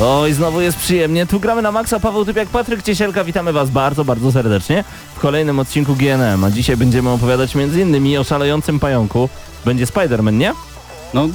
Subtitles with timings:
[0.00, 1.26] Oj, znowu jest przyjemnie.
[1.26, 2.00] Tu gramy na maksa.
[2.00, 3.24] Paweł Typiak, Patryk Ciesielka.
[3.24, 4.84] Witamy Was bardzo, bardzo serdecznie
[5.16, 6.44] w kolejnym odcinku GNM.
[6.44, 8.18] A dzisiaj będziemy opowiadać m.in.
[8.18, 9.28] o szalejącym pająku.
[9.64, 10.52] Będzie Spider-Man, nie?
[11.14, 11.28] No,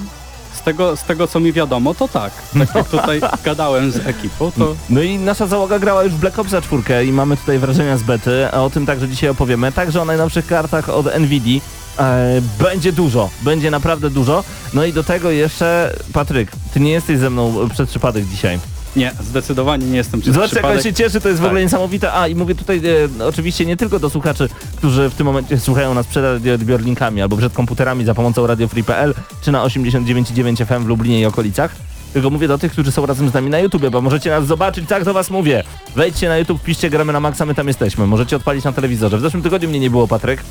[0.54, 2.32] z tego, z tego co mi wiadomo, to tak.
[2.60, 6.40] Tak jak tutaj gadałem z ekipą, to No i nasza załoga grała już w Black
[6.40, 9.72] Opsa 4 i mamy tutaj wrażenia z bety, a o tym także dzisiaj opowiemy.
[9.72, 11.62] Także o najnowszych kartach od NVIDII.
[12.00, 14.44] E, będzie dużo, będzie naprawdę dużo.
[14.74, 18.60] No i do tego jeszcze, Patryk, ty nie jesteś ze mną przez przypadek dzisiaj.
[18.96, 20.84] nie, zdecydowanie nie jestem przez Zobacz jak on przypadek.
[20.98, 21.48] się cieszy, to jest w Tak.
[21.48, 22.14] ogóle niesamowite.
[22.14, 22.82] A i mówię tutaj
[23.22, 27.38] e, oczywiście nie tylko do słuchaczy, którzy w tym momencie słuchają nas przed radioodbiornikami albo
[27.38, 31.76] przed komputerami za pomocą radiofree.pl czy na 89,9 FM w Lublinie i okolicach.
[32.14, 34.90] Tylko mówię do tych, którzy są razem z nami na YouTube, bo możecie nas zobaczyć,
[34.90, 35.64] tak do was mówię.
[35.96, 38.08] Wejdźcie na YouTube, piszcie gramy na maksa, my tam jesteśmy.
[38.08, 39.18] Możecie odpalić na telewizorze.
[39.18, 40.44] W zeszłym tygodniu mnie nie było, Patryk.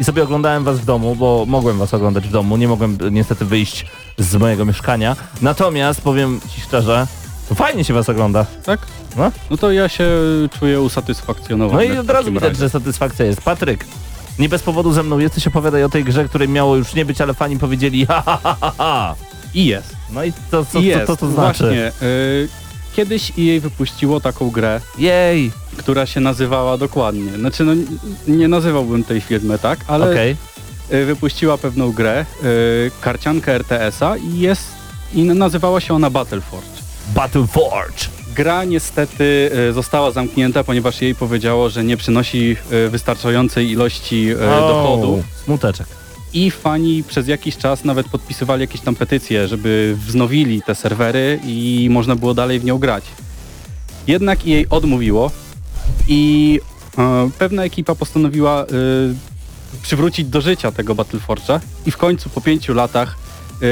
[0.00, 3.44] I sobie oglądałem was w domu, bo mogłem was oglądać w domu, nie mogłem niestety
[3.44, 3.86] wyjść
[4.18, 5.16] z mojego mieszkania.
[5.42, 7.06] Natomiast powiem ci szczerze,
[7.48, 8.46] to fajnie się was ogląda.
[8.64, 8.80] Tak?
[9.16, 9.32] No.
[9.50, 10.10] No to ja się
[10.58, 11.88] czuję usatysfakcjonowany.
[11.88, 12.60] No i od razu widać, razie.
[12.60, 13.40] że satysfakcja jest.
[13.40, 13.84] Patryk,
[14.38, 17.20] nie bez powodu ze mną jesteś, opowiadaj o tej grze, której miało już nie być,
[17.20, 19.14] ale fani powiedzieli ha ha ha ha ha.
[19.54, 19.96] I jest.
[20.10, 21.62] No i to, co, I co, to, to znaczy?
[21.64, 21.92] Właśnie.
[22.08, 22.48] Y,
[22.96, 27.32] kiedyś EA wypuściło taką grę, Jej, która się nazywała dokładnie.
[27.38, 27.72] Znaczy, no
[28.28, 30.36] nie nazywałbym tej firmy tak, ale okej.
[30.92, 34.64] y, wypuściła pewną grę, y, karciankę RTS-a i jest
[35.14, 36.76] i nazywała się ona Battleforge.
[37.14, 38.08] Battle Forge.
[38.34, 45.22] Gra niestety e, została zamknięta, ponieważ jej powiedziało, że nie przynosi e, wystarczającej ilości dochodu
[45.44, 45.86] Smuteczek.
[46.36, 51.88] I fani przez jakiś czas nawet podpisywali jakieś tam petycje, żeby wznowili te serwery i
[51.90, 53.04] można było dalej w nią grać.
[54.06, 55.30] Jednak jej odmówiło
[56.08, 56.60] i
[56.98, 58.66] e, pewna ekipa postanowiła e,
[59.82, 63.16] przywrócić do życia tego Battleforge'a i w końcu po pięciu latach
[63.62, 63.66] e,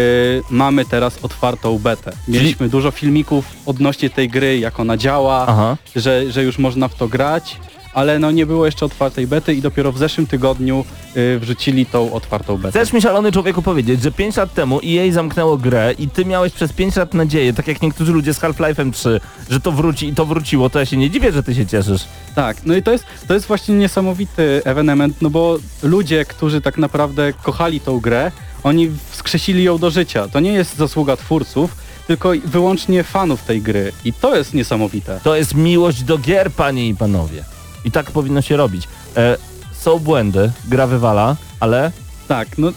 [0.51, 2.13] mamy teraz otwartą betę.
[2.29, 5.77] Mieliśmy dużo filmików odnośnie tej gry, jak ona działa, Aha.
[5.97, 7.57] że, że już można w to grać,
[7.95, 10.85] ale no nie było jeszcze otwartej bety i dopiero w zeszłym tygodniu
[11.17, 12.71] y, wrzucili tą otwartą betę.
[12.71, 16.53] Chcesz mi szalony człowieku powiedzieć, że 5 lat temu EA zamknęło grę i ty miałeś
[16.53, 20.15] przez 5 lat nadzieję, tak jak niektórzy ludzie z Half-Life'em 3, że to wróci i
[20.15, 22.05] to wróciło, to ja się nie dziwię, że ty się cieszysz.
[22.35, 26.79] Tak, no i to jest, to jest właśnie niesamowity ewenement, no bo ludzie, którzy tak
[26.79, 30.29] naprawdę kochali tą grę, oni wskrzesili ją do życia.
[30.29, 35.21] To nie jest zasługa twórców, tylko wyłącznie fanów tej gry i to jest niesamowite.
[35.23, 37.54] To jest miłość do gier, panie i panowie.
[37.85, 38.89] I tak powinno się robić.
[39.17, 39.37] E,
[39.73, 41.93] są błędy, gra wywala, ale
[42.29, 42.73] Tak, no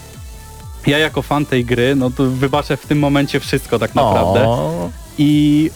[0.87, 4.47] ja jako fan tej gry, no to wybaczę w tym momencie wszystko tak naprawdę.
[4.47, 5.71] O, I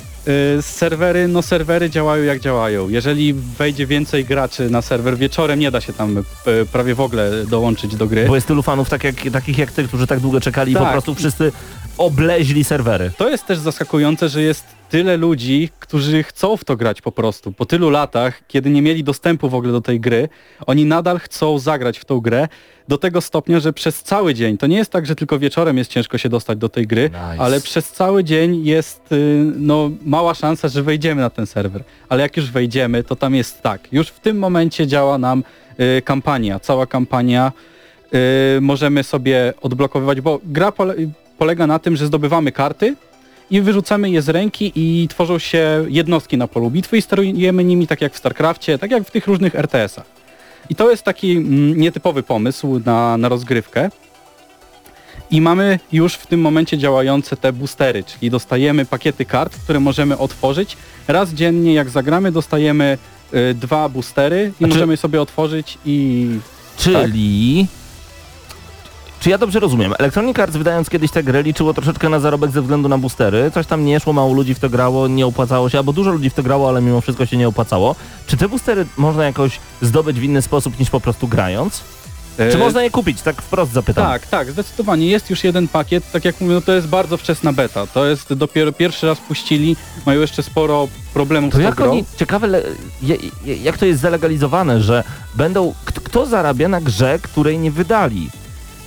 [0.58, 2.90] y, serwery, no serwery działają jak działają.
[2.90, 6.24] Jeżeli wejdzie więcej graczy na serwer wieczorem, nie da się tam y,
[6.72, 8.26] prawie w ogóle dołączyć do gry.
[8.28, 10.82] Bo jest tylu fanów tak jak, takich jak ty, którzy tak długo czekali i po
[10.82, 10.92] Tak.
[10.92, 11.52] prostu wszyscy
[11.98, 13.12] obleźli serwery.
[13.18, 17.52] To jest też zaskakujące, że jest tyle ludzi, którzy chcą w to grać po prostu.
[17.52, 20.30] Po tylu latach, kiedy nie mieli dostępu w ogóle do tej gry,
[20.68, 22.48] oni nadal chcą zagrać w tą grę
[22.88, 25.92] do tego stopnia, że przez cały dzień, to nie jest tak, że tylko wieczorem jest
[25.92, 27.44] ciężko się dostać do tej gry, Nice.
[27.44, 31.84] ale przez cały dzień jest y, no, mała szansa, że wejdziemy na ten serwer.
[32.10, 33.94] Ale jak już wejdziemy, to tam jest tak.
[33.94, 35.44] Już w tym momencie działa nam
[35.98, 37.52] y, kampania, cała kampania.
[38.58, 40.96] Y, możemy sobie odblokowywać, bo gra pole,
[41.38, 42.96] polega na tym, że zdobywamy karty,
[43.52, 47.88] i wyrzucamy je z ręki i tworzą się jednostki na polu bitwy i sterujemy nimi
[47.88, 50.06] tak jak w StarCrafcie, tak jak w tych różnych RTS-ach.
[50.70, 53.90] I to jest taki mm, nietypowy pomysł na, na rozgrywkę.
[55.32, 60.18] I mamy już w tym momencie działające te boostery, czyli dostajemy pakiety kart, które możemy
[60.18, 60.78] otworzyć.
[61.08, 62.98] Raz dziennie jak zagramy dostajemy
[63.34, 66.28] y, dwa boostery i A czy- możemy sobie otworzyć i...
[66.78, 67.68] Czyli...
[69.22, 69.94] Czy ja dobrze rozumiem?
[70.00, 73.52] Electronic Arts wydając kiedyś tę grę liczyło troszeczkę na zarobek ze względu na boostery.
[73.54, 76.30] Coś tam nie szło, mało ludzi w to grało, nie opłacało się, albo dużo ludzi
[76.30, 77.96] w to grało, ale mimo wszystko się nie opłacało.
[78.28, 81.84] Czy te boostery można jakoś zdobyć w inny sposób niż po prostu grając?
[82.38, 83.22] Czy E, można je kupić?
[83.22, 84.06] Tak wprost zapytam.
[84.06, 85.08] Tak, tak, zdecydowanie.
[85.08, 86.12] Jest już jeden pakiet.
[86.12, 87.88] Tak jak mówię, no to jest bardzo wczesna beta.
[87.88, 89.76] To jest dopiero pierwszy raz puścili,
[90.06, 91.92] mają jeszcze sporo problemów To z jak grą.
[91.92, 92.62] oni, ciekawe, le,
[93.64, 95.04] jak to jest zalegalizowane, że
[95.36, 98.30] będą, kto zarabia na grze, której nie wydali?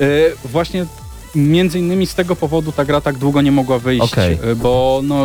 [0.00, 0.04] E,
[0.48, 0.86] właśnie
[1.34, 4.38] między innymi z tego powodu ta gra tak długo nie mogła wyjść, Okej.
[4.42, 5.24] e, bo no,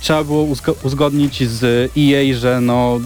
[0.00, 3.00] trzeba było uzgo- uzgodnić z EA, że no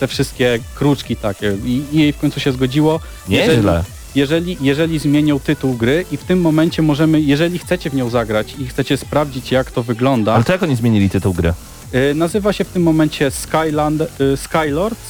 [0.00, 3.00] te wszystkie kruczki takie i EA w końcu się zgodziło.
[3.28, 3.84] Nieźle.
[4.14, 8.54] Jeżeli, jeżeli zmienią tytuł gry i w tym momencie możemy, jeżeli chcecie w nią zagrać
[8.58, 11.52] i chcecie sprawdzić jak to wygląda, Ale to jak oni zmienili tytuł gry?
[11.94, 14.02] y, nazywa się w tym momencie Skyland,
[14.36, 15.00] Skylords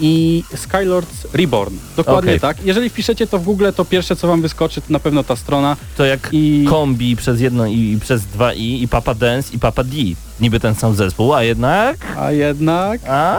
[0.00, 1.74] i Skylords Reborn.
[1.96, 2.40] Dokładnie Okej.
[2.40, 2.64] tak.
[2.64, 5.76] Jeżeli wpiszecie to w Google, to pierwsze co wam wyskoczy to na pewno ta strona
[5.96, 9.58] To jak i kombi przez jedno i, i przez dwa i i Papa Dance i
[9.58, 9.96] Papa D.
[10.40, 11.96] Niby ten sam zespół, a jednak...
[12.18, 13.38] a jednak A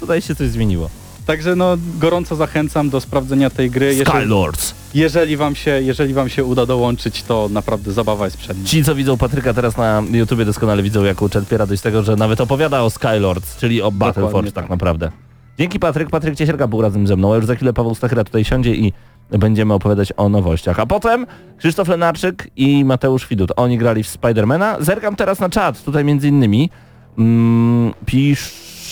[0.00, 0.90] tutaj się coś zmieniło.
[1.26, 3.86] Także no gorąco zachęcam do sprawdzenia tej gry.
[3.86, 4.74] Jeżeli, Skylords.
[4.94, 8.66] jeżeli, wam się, jeżeli wam się uda dołączyć, to naprawdę zabawa jest przed nim.
[8.66, 12.16] Ci, co widzą Patryka teraz na YouTubie doskonale widzą, jak czerpie radość z tego, że
[12.16, 14.70] nawet opowiada o Skylords, czyli o Battleforge tak tak.
[14.70, 15.10] naprawdę.
[15.58, 18.44] Dzięki Patryk, Patryk Ciesierka był razem ze mną, a już za chwilę Paweł Stachyra tutaj
[18.44, 18.92] siądzie i
[19.30, 20.80] będziemy opowiadać o nowościach.
[20.80, 23.52] A potem Krzysztof Lenarczyk i Mateusz Widut.
[23.56, 24.76] Oni grali w Spidermana.
[24.80, 26.70] Zerkam teraz na czat, tutaj między innymi
[27.18, 27.92] mm,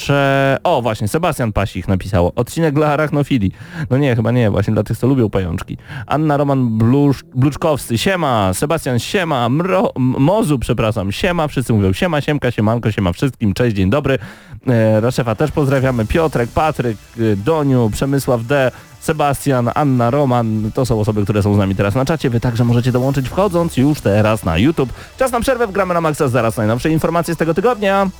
[0.02, 0.58] pisze...
[0.64, 2.32] O, właśnie, Sebastian Pasich napisało.
[2.37, 3.52] Odcinek dla arachnofilii.
[3.90, 5.76] No nie, chyba nie, właśnie dla tych, co lubią pajączki.
[6.06, 8.54] Anna Roman Blusz, Bluczkowscy, siema.
[8.54, 9.49] Sebastian, siema.
[9.49, 11.49] Mro, Mozu, przepraszam, siema.
[11.49, 13.54] Wszyscy mówią siema, siemka, siemanko, siema wszystkim.
[13.54, 14.19] Cześć, dzień dobry.
[14.66, 16.06] E, Raszefa też pozdrawiamy.
[16.06, 18.70] Piotrek, Patryk, e, Doniu, Przemysław D.,
[19.00, 22.31] Sebastian, Anna, Roman, to są osoby, które są z nami teraz na czacie.
[22.31, 24.93] Wy także możecie dołączyć wchodząc już teraz na YouTube.
[25.19, 28.10] Czas na przerwę, wgramy na Maxa, zaraz najnowsze informacje z tego tygodnia.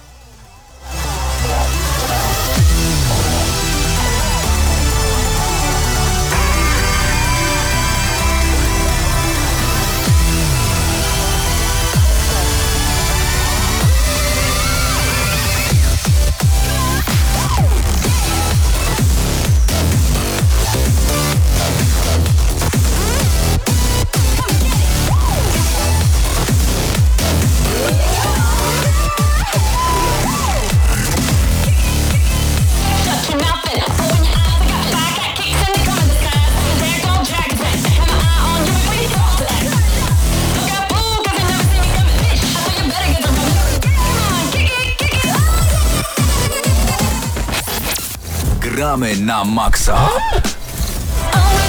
[48.77, 50.09] Gramy na maksa.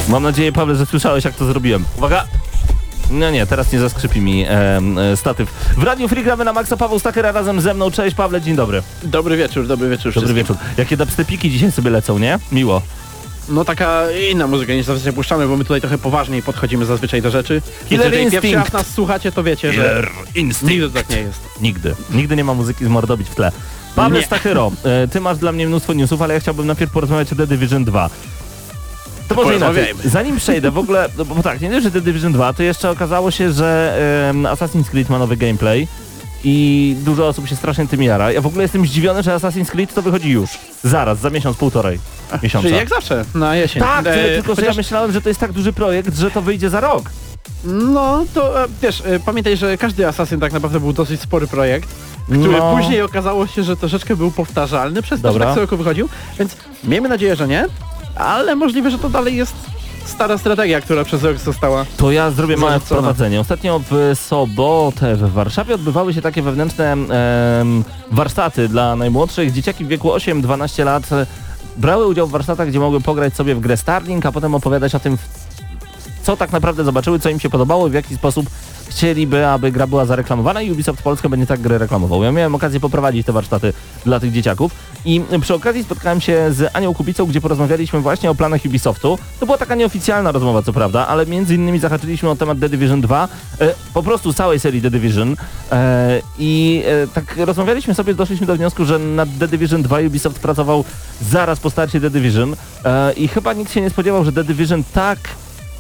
[0.10, 1.86] Mam nadzieję, Pawle, że słyszałeś, jak to zrobiłem.
[1.98, 2.26] Uwaga!
[3.10, 5.50] No nie, teraz nie zaskrzypi mi em, e, statyw.
[5.78, 7.92] W Radiu Free gramy na Maxa Paweł Stachera razem ze mną.
[7.92, 8.84] Cześć Pawle, dzień dobry.
[9.04, 10.36] Dobry wieczór, dobry wieczór Dobry wszystkim.
[10.56, 10.78] wieczór.
[10.78, 12.40] Jakie dubstepiki dzisiaj sobie lecą, nie?
[12.52, 12.82] Miło.
[13.50, 17.32] No taka inna muzyka niż zazwyczaj puszczamy, bo my tutaj trochę poważniej podchodzimy zazwyczaj do
[17.32, 17.54] rzeczy.
[17.54, 18.74] Więc Killer jeżeli pierwszy Instinct.
[18.74, 20.08] raz nas słuchacie, to wiecie, że
[20.64, 21.40] nigdy tak nie jest.
[21.62, 21.96] Nigdy.
[22.12, 23.52] Nigdy nie ma muzyki z mordobić w tle.
[23.96, 24.24] Pawle.
[24.24, 27.48] Stachyro, e, ty masz dla mnie mnóstwo newsów, ale ja chciałbym najpierw porozmawiać o The
[27.48, 28.10] Division 2.
[29.28, 29.94] To może inaczej.
[30.06, 32.90] Zanim przejdę, w ogóle, no bo tak, nie dość, że The Division 2, to jeszcze
[32.90, 33.98] okazało się, że
[34.30, 35.88] em, Assassin's Creed ma nowy gameplay
[36.44, 38.32] i dużo osób się strasznie tym jara.
[38.32, 40.50] Ja w ogóle jestem zdziwiony, że Assassin's Creed to wychodzi już.
[40.84, 42.00] Zaraz, za miesiąc, półtorej
[42.44, 42.68] miesiąca.
[42.68, 43.84] Czyli jak zawsze, na jesień.
[43.84, 46.70] Tak, E, tylko że ja myślałem, że to jest tak duży projekt, że to wyjdzie
[46.70, 47.10] za rok.
[47.66, 51.90] No to e, wiesz, e, pamiętaj, że każdy Assassin tak naprawdę był dosyć spory projekt,
[52.26, 52.76] który No.
[52.78, 56.10] później okazało się, że troszeczkę był powtarzalny przez to, że tak co roku wychodził,
[56.40, 57.66] więc miejmy nadzieję, że nie,
[58.16, 59.56] ale możliwe, że to dalej jest
[60.06, 63.40] stara strategia, która przez rok została To ja zrobię małe wprowadzenie.
[63.40, 69.52] Ostatnio w sobotę w Warszawie odbywały się takie wewnętrzne em, warsztaty dla najmłodszych.
[69.52, 71.04] Dzieciaki w wieku 8-12 lat
[71.78, 75.00] brały udział w warsztatach, gdzie mogły pograć sobie w grę Starlink, a potem opowiadać o
[75.00, 75.18] tym,
[76.24, 78.50] co tak naprawdę zobaczyły, co im się podobało i w jaki sposób
[78.88, 82.24] chcieliby, aby gra była zareklamowana i Ubisoft Polska będzie tak grę reklamował.
[82.24, 83.74] Ja miałem okazję poprowadzić te warsztaty
[84.06, 84.72] dla tych dzieciaków
[85.06, 89.20] i przy okazji spotkałem się z Anią Kubicą, gdzie porozmawialiśmy właśnie o planach Ubisoftu.
[89.40, 93.02] To była taka nieoficjalna rozmowa, co prawda, ale między innymi zahaczyliśmy o temat The Division
[93.02, 93.28] 2,
[93.62, 95.36] e, po prostu całej serii The Division
[95.72, 100.40] e, i e, tak rozmawialiśmy sobie, doszliśmy do wniosku, że nad The Division 2 Ubisoft
[100.40, 100.84] pracował
[101.22, 104.84] zaraz po starcie The Division e, i chyba nikt się nie spodziewał, że The Division
[104.94, 105.20] tak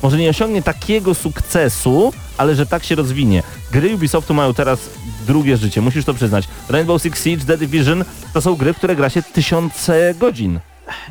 [0.03, 3.43] może nie osiągnie takiego sukcesu, ale że tak się rozwinie.
[3.71, 4.89] Gry Ubisoftu mają teraz
[5.27, 6.47] drugie życie, musisz to przyznać.
[6.69, 10.59] Rainbow Six Siege, The Division to są gry, w które gra się tysiące godzin.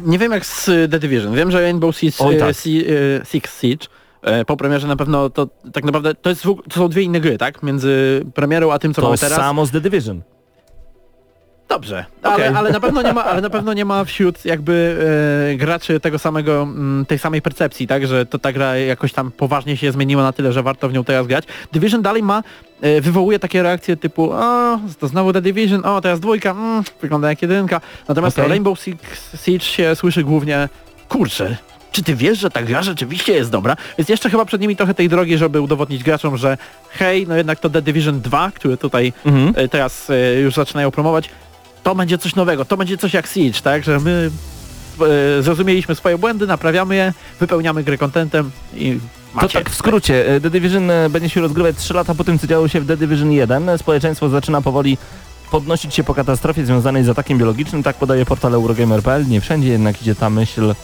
[0.01, 1.35] Nie wiem jak z y, The Division.
[1.35, 2.57] Wiem, że Rainbow Six, Oj, y, tak.
[2.57, 3.87] Si- y, Six Siege
[4.47, 7.63] po premierze na pewno to tak naprawdę to, jest, to są dwie inne gry, tak?
[7.63, 9.39] Między premierą a tym co To mamy teraz.
[9.39, 10.23] samo z The Division.
[11.73, 12.49] Dobrze, ale, Okej.
[12.57, 14.97] ale na pewno nie ma, ale na pewno nie ma wśród jakby
[15.53, 19.31] e, graczy tego samego, mm, tej samej percepcji, tak, że to ta gra jakoś tam
[19.31, 21.45] poważnie się zmieniła na tyle, że warto w nią teraz grać.
[21.73, 22.43] Division dalej ma,
[22.81, 27.29] e, wywołuje takie reakcje typu o, to znowu The Division, o, teraz dwójka, mm, wygląda
[27.29, 27.81] jak jedynka.
[28.09, 28.47] Natomiast Okej.
[28.47, 28.99] o Rainbow Six
[29.45, 30.69] Siege się słyszy głównie,
[31.09, 31.57] kurczę,
[31.93, 33.77] czy ty wiesz, że ta gra rzeczywiście jest dobra?
[33.99, 36.59] Więc jeszcze chyba przed nimi trochę tej drogi, żeby udowodnić graczom, że
[36.91, 39.53] hej, no jednak to The Division 2, które tutaj Mhm.
[39.57, 41.29] e, teraz e, już zaczynają promować,
[41.83, 44.31] to będzie coś nowego, to będzie coś jak Siege, tak, że my
[45.39, 48.99] e, zrozumieliśmy swoje błędy, naprawiamy je, wypełniamy grę contentem i
[49.35, 49.59] To macie.
[49.59, 52.47] tak w skrócie, e, The Division e, będzie się rozgrywać 3 lata po tym, co
[52.47, 53.79] działo się w The Division 1.
[53.79, 54.99] Społeczeństwo zaczyna powoli
[55.51, 59.27] podnosić się po katastrofie związanej z atakiem biologicznym, tak podaje portal Eurogamer.pl.
[59.29, 60.75] Nie wszędzie jednak idzie ta myśl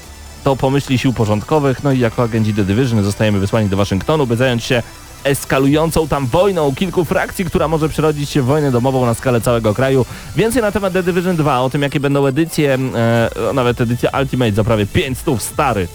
[0.45, 4.37] do pomyśli sił porządkowych, no i jako agenci The Division zostajemy wysłani do Waszyngtonu, by
[4.37, 4.83] zająć się
[5.25, 9.75] eskalującą tam wojną kilku frakcji, która może przerodzić się w wojnę domową na skalę całego
[9.75, 10.07] kraju.
[10.37, 14.53] Więcej na temat The Division 2, o tym jakie będą edycje, e, nawet edycja Ultimate
[14.53, 15.89] za prawie 500 stary.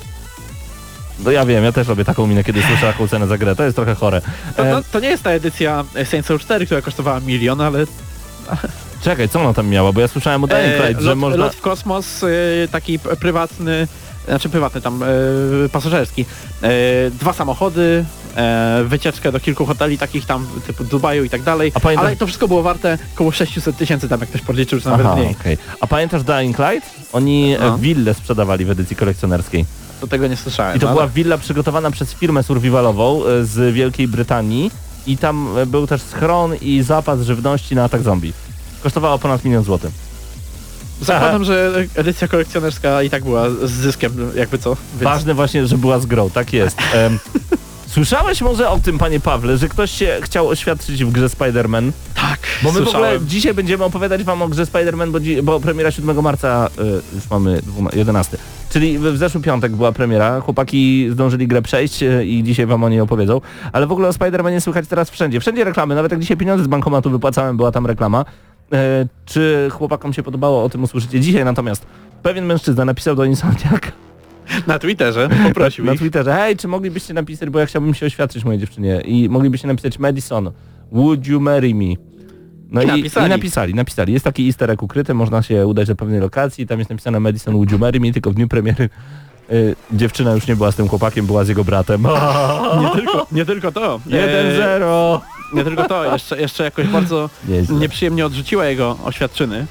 [1.19, 3.63] No ja wiem, ja też robię taką minę, kiedy słyszę taką cenę za grę, to
[3.63, 4.21] jest trochę chore.
[4.55, 7.85] To, E, to, to nie jest ta edycja Saints Row 4, która kosztowała milion, ale
[9.03, 11.37] czekaj, co ona tam miała, bo ja słyszałem o Dying e, Light, że lot, można...
[11.37, 12.27] lot w kosmos, e,
[12.71, 13.87] taki prywatny,
[14.27, 15.07] znaczy prywatny tam, e,
[15.71, 16.25] pasażerski.
[16.63, 16.67] E,
[17.11, 21.79] dwa samochody, e, wycieczkę do kilku hoteli takich tam typu Dubaju i tak dalej, A
[21.79, 25.05] pamiętam- ale to wszystko było warte około 600 tysięcy tam jak ktoś podliczył, czy nawet
[25.05, 25.35] Aha, mniej.
[25.41, 25.57] okej.
[25.81, 26.89] A pamiętasz Dying Light?
[27.13, 27.69] Oni No.
[27.69, 27.77] no.
[27.77, 29.65] willę sprzedawali w edycji kolekcjonerskiej.
[30.01, 30.77] To tego nie słyszałem.
[30.77, 34.71] I to ale- była willa przygotowana przez firmę survivalową z Wielkiej Brytanii
[35.07, 38.33] i tam był też schron i zapas żywności na atak zombie.
[38.83, 39.91] Kosztowała ponad milion złotych.
[41.01, 44.77] Zakładam, że edycja kolekcjonerska i tak była z zyskiem, jakby co.
[44.93, 45.03] Więc...
[45.03, 46.77] Ważne właśnie, że była z grą, tak jest.
[46.93, 47.19] Em,
[47.87, 51.91] Słyszałeś może o tym, panie Pawle, że ktoś się chciał oświadczyć w grze Spider-Man?
[52.15, 53.13] Tak, Bo my w słyszałem.
[53.15, 57.15] ogóle dzisiaj będziemy opowiadać wam o grze Spider-Man, bo, dzi- bo premiera 7 marca, y,
[57.15, 58.37] już mamy 12 11.
[58.69, 62.83] Czyli w, w zeszły piątek była premiera, chłopaki zdążyli grę przejść y, i dzisiaj wam
[62.83, 63.41] o niej opowiedzą.
[63.71, 65.39] Ale w ogóle o Spider-Manie słychać teraz wszędzie.
[65.39, 68.25] Wszędzie reklamy, nawet jak dzisiaj pieniądze z bankomatu wypłacałem, była tam reklama.
[68.73, 71.85] E, czy chłopakom się podobało, o tym usłyszycie dzisiaj, natomiast
[72.23, 73.91] pewien mężczyzna napisał do Insomniaka
[74.67, 75.99] Na Twitterze poprosił na ich.
[75.99, 79.99] Twitterze, hej, czy moglibyście napisać, bo ja chciałbym się oświadczyć mojej dziewczynie i moglibyście napisać
[79.99, 80.51] Madison,
[80.91, 81.95] would you marry me?
[82.69, 83.25] No I i, napisali.
[83.25, 84.13] i napisali, napisali.
[84.13, 87.53] Jest taki easter egg ukryty, można się udać do pewnej lokacji, tam jest napisane Madison,
[87.53, 88.89] would you marry me, tylko w dniu premiery
[89.51, 92.07] y, dziewczyna już nie była z tym chłopakiem, była z jego bratem.
[92.81, 93.99] Nie tylko, nie tylko to.
[94.11, 95.19] E, 1-0!
[95.53, 97.75] Nie tylko to, jeszcze, jeszcze jakoś bardzo Nieźle.
[97.75, 99.65] nieprzyjemnie odrzuciła jego oświadczyny.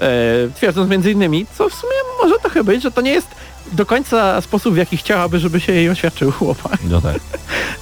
[0.00, 0.06] E,
[0.54, 3.28] twierdząc między innymi, co w sumie może trochę być, że to nie jest
[3.72, 6.78] do końca sposób, w jaki chciałaby, żeby się jej oświadczył chłopak.
[6.90, 7.16] No tak.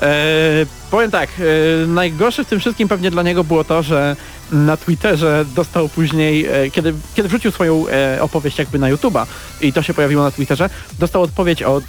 [0.02, 4.16] E, powiem tak, e, najgorsze w tym wszystkim pewnie dla niego było to, że
[4.52, 9.26] na Twitterze dostał później, e, kiedy, kiedy wrzucił swoją e, opowieść jakby na YouTube'a
[9.60, 11.84] i to się pojawiło na Twitterze, dostał odpowiedź od,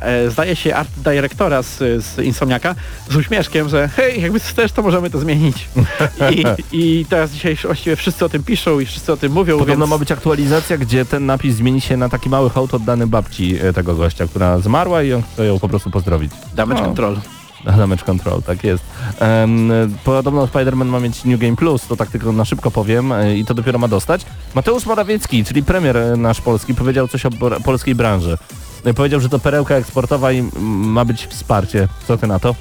[0.00, 2.74] e, zdaje się, art dyrektora z, z Insomniaka
[3.10, 5.68] z uśmieszkiem, że hej, jakby chcesz, to możemy to zmienić.
[6.36, 9.84] I, I teraz dzisiaj właściwie wszyscy o tym piszą i wszyscy o tym mówią, Podobno
[9.84, 9.90] więc...
[9.90, 13.94] ma być aktualizacja, gdzie ten napis zmieni się na taki mały hołd oddany babci tego
[13.94, 16.32] gościa, która zmarła i on chce ją po prostu pozdrowić.
[16.54, 16.86] Damage No.
[16.86, 17.16] control.
[17.64, 18.84] Damage Control, tak jest.
[19.20, 19.70] Um,
[20.04, 23.44] podobno Spider-Man ma mieć New Game Plus, to tak tylko na szybko powiem e, i
[23.44, 24.22] to dopiero ma dostać.
[24.54, 27.30] Mateusz Morawiecki, czyli premier e, nasz polski, powiedział coś o
[27.64, 28.38] polskiej branży.
[28.84, 30.52] E, Powiedział, że to perełka eksportowa i mm,
[30.92, 31.88] ma być wsparcie.
[32.08, 32.54] Co ty na to?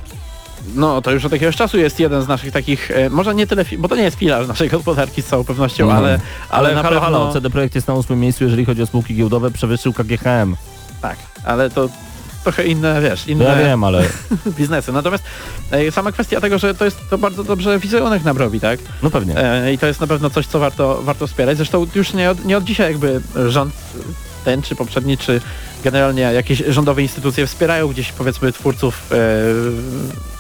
[0.76, 3.66] No, to już od jakiegoś czasu jest jeden z naszych takich, e, może nie tyle,
[3.78, 6.04] bo to nie jest filar naszej gospodarki z całą pewnością, Mhm.
[6.04, 7.20] ale, ale, Ale na halo, pewno...
[7.20, 10.56] halo, CD Projekt jest na ósmym miejscu, jeżeli chodzi o spółki giełdowe, przewyższył KGHM.
[11.02, 11.90] Tak, ale to
[12.52, 14.04] trochę inne, wiesz, No inne ja wiem, ale
[14.58, 14.92] biznesy.
[14.92, 15.24] Natomiast
[15.72, 18.80] e, sama kwestia tego, że to jest to bardzo dobrze wizerunek nam robi, tak?
[19.04, 19.38] no pewnie.
[19.38, 21.58] E, I to jest na pewno coś, co warto, warto wspierać.
[21.58, 23.74] Zresztą już nie od, nie od dzisiaj jakby rząd
[24.46, 25.42] ten czy poprzedni, czy
[25.84, 29.12] generalnie jakieś rządowe instytucje wspierają gdzieś powiedzmy twórców,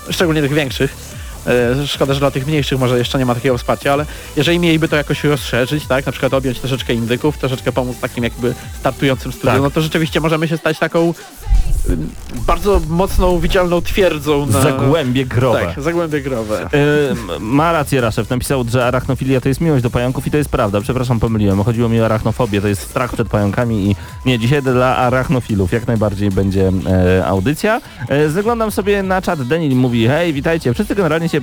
[0.09, 1.18] e, szczególnie tych większych.
[1.47, 4.05] E, Szkoda, że dla tych mniejszych może jeszcze nie ma takiego wsparcia, ale
[4.35, 8.53] jeżeli mieliby to jakoś rozszerzyć, tak, na przykład objąć troszeczkę indyków, troszeczkę pomóc takim jakby
[8.79, 9.61] startującym studiom, Tak.
[9.63, 11.13] no to rzeczywiście możemy się stać taką
[11.89, 11.97] y,
[12.47, 14.61] bardzo mocną, widzialną twierdzą na...
[14.61, 15.65] Zagłębie growe.
[15.65, 16.69] Tak, zagłębie growe.
[16.73, 20.49] Y, ma rację Raszew, napisał, że arachnofilia to jest miłość do pająków i to jest
[20.49, 20.81] prawda.
[20.81, 21.63] Przepraszam, pomyliłem.
[21.63, 25.87] Chodziło mi o arachnofobię, to jest strach przed pająkami i nie, dzisiaj dla arachnofilów jak
[25.87, 27.81] najbardziej będzie e, audycja.
[28.09, 30.73] E, zaglądam sobie na czat, Denil mówi, hej, witajcie.
[30.73, 31.41] Wszyscy generalnie się,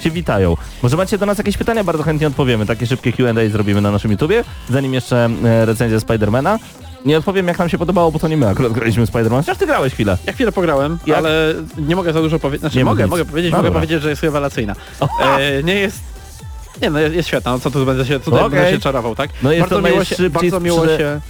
[0.00, 0.56] się witają.
[0.82, 1.84] Może macie do nas jakieś pytania?
[1.84, 2.66] Bardzo chętnie odpowiemy.
[2.66, 6.58] Takie szybkie Q&A zrobimy na naszym YouTubie, zanim jeszcze e, recenzja Spidermana.
[7.04, 9.40] Nie odpowiem jak nam się podobało, bo to nie my akurat graliśmy Spiderman.
[9.40, 10.18] Chociaż ty grałeś chwilę.
[10.26, 11.18] Ja chwilę pograłem, Jak?
[11.18, 12.60] ale nie mogę za dużo powiedzieć.
[12.60, 13.80] Znaczy Nie mogę, mogę powiedzieć, No mogę dobra.
[13.80, 14.74] powiedzieć, że jest rewelacyjna.
[15.20, 15.98] E, nie jest
[16.82, 18.58] Nie no, jest, świetna, no co tu będę się, tutaj Okej.
[18.60, 19.30] będę się czarował, tak?
[19.42, 21.20] No jest bardzo to miło się, bardzo miło sprzeda- się...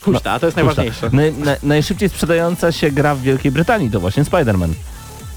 [0.00, 1.10] Puszta, to jest najważniejsze.
[1.12, 4.68] Naj, naj, najszybciej sprzedająca się gra w Wielkiej Brytanii to właśnie Spider-Man.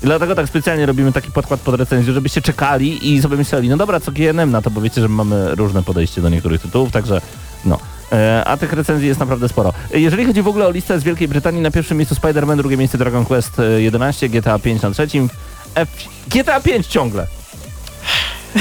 [0.04, 3.78] I dlatego tak specjalnie robimy taki podkład pod recenzję, żebyście czekali i sobie myśleli, no
[3.78, 7.22] dobra, co GNM na to, bo wiecie, że mamy różne podejście do niektórych tytułów, także
[7.66, 7.80] no.
[8.12, 9.74] E, A tych recenzji jest naprawdę sporo.
[9.94, 12.98] Jeżeli chodzi w ogóle o listę z Wielkiej Brytanii, na pierwszym miejscu Spider-Man, drugie miejsce
[12.98, 15.30] Dragon Quest e, 11, GTA 5 na trzecim,
[15.76, 15.90] F...
[16.28, 17.28] GTA 5 ciągle.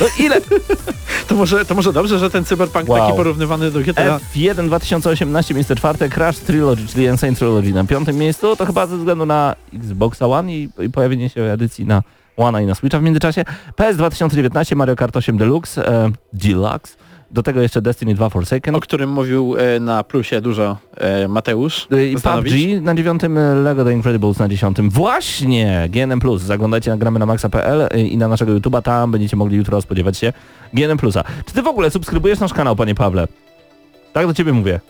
[0.00, 0.40] No ile?
[1.28, 2.98] To może, to może dobrze, że ten cyberpunk Wow.
[2.98, 4.18] taki porównywany do GTA...
[4.34, 8.96] F1 2018 miejsce czwarte, Crash Trilogy, czyli Insane Trilogy na piątym miejscu, to chyba ze
[8.96, 12.02] względu na Xboxa One i, i pojawienie się edycji na
[12.36, 13.44] One i na Switcha w międzyczasie.
[13.76, 16.96] PS 2019, Mario Kart 8 Deluxe, e, Deluxe,
[17.30, 18.75] do tego jeszcze Destiny 2 Forsaken.
[18.75, 22.14] o którym mówił e, na plusie dużo e, Mateusz E, I.
[22.16, 24.90] PUBG na dziewiątym, e, Lego The Incredibles na dziesiątym.
[24.90, 25.88] Właśnie!
[25.90, 26.21] GNM+.
[26.38, 30.18] Zaglądajcie na gramy na maxa.pl e, i na naszego YouTube'a, tam będziecie mogli jutro spodziewać
[30.18, 30.33] się
[30.75, 30.99] GNM+.
[31.47, 33.28] Czy ty w ogóle subskrybujesz nasz kanał, panie Pawle?
[34.12, 34.80] Tak do ciebie mówię.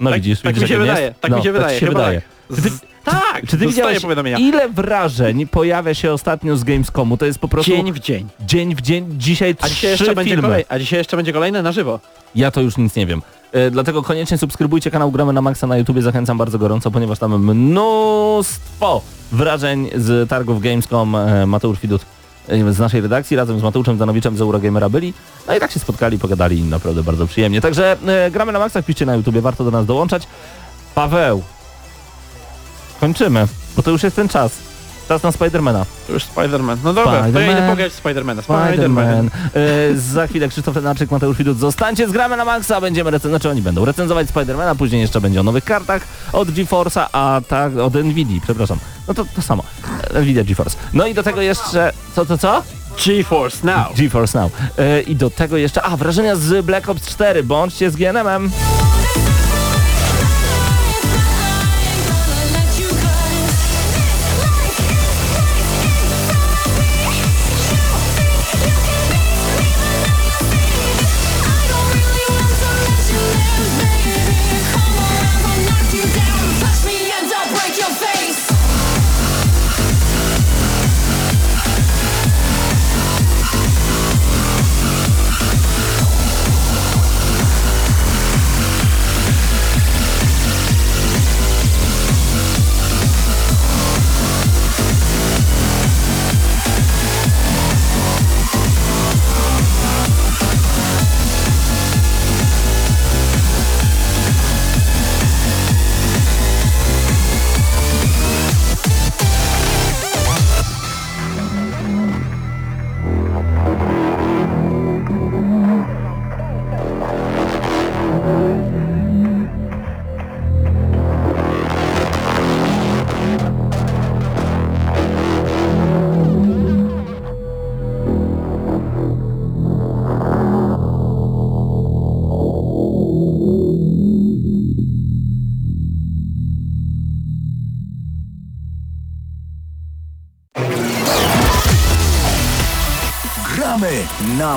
[0.00, 1.86] No Tak- widzisz, tak widzisz mi się wydaje, tak no, mi się wydaje, Tak się
[1.86, 2.22] chyba wydaje.
[2.50, 2.80] Z...
[3.10, 3.98] Tak, Czy ty widziałeś,
[4.38, 7.16] ile wrażeń pojawia się ostatnio z Gamescomu?
[7.16, 8.28] To jest po prostu Dzień w dzień.
[8.40, 9.06] dzień w dzień.
[9.18, 10.48] Dzisiaj A dzisiaj, trzy jeszcze będzie filmy.
[10.48, 12.00] kolej, a dzisiaj jeszcze będzie kolejne na żywo.
[12.34, 13.22] Ja to już nic nie wiem.
[13.52, 17.54] E, dlatego koniecznie subskrybujcie kanał Gramy na Maxa na YouTubie, zachęcam bardzo gorąco, ponieważ tam
[17.54, 21.14] mnóstwo wrażeń z targów Gamescom.
[21.16, 22.02] E, Mateusz Widut
[22.48, 25.14] e, z naszej redakcji razem z Mateuszem Zanowiczem z Eurogamera byli.
[25.48, 27.60] No i tak się spotkali, pogadali naprawdę bardzo przyjemnie.
[27.60, 30.22] Także e, Gramy na Maxa, wpiszcie na YouTubie, warto do nas dołączać.
[30.94, 31.42] Paweł,
[33.00, 34.52] kończymy, bo to już jest ten czas.
[35.08, 35.86] Czas na Spidermana.
[36.06, 36.76] To już Spider-Man.
[36.84, 38.42] No dobra, to ja idę pograć Spidermana.
[38.42, 38.74] Spider-Man.
[38.74, 39.28] Spider-Man.
[39.54, 41.58] E, za chwilę Krzysztof Lenarczyk, Mateusz Widut.
[41.58, 45.40] Zostańcie z gramy na Maxa, będziemy recenzować, znaczy oni będą recenzować Spidermana, później jeszcze będzie
[45.40, 46.02] o nowych kartach
[46.32, 48.78] od GeForce'a, a tak, od Nvidia, przepraszam.
[49.08, 49.62] No to to samo.
[50.20, 50.76] Nvidia GeForce.
[50.92, 52.62] No i do tego jeszcze, co, co, co?
[53.06, 53.96] GeForce Now.
[53.96, 54.52] GeForce Now.
[54.78, 58.50] E, I do tego jeszcze, a wrażenia z Black Ops 4, bądźcie z GNM-em.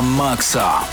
[0.02, 0.91] Maksa.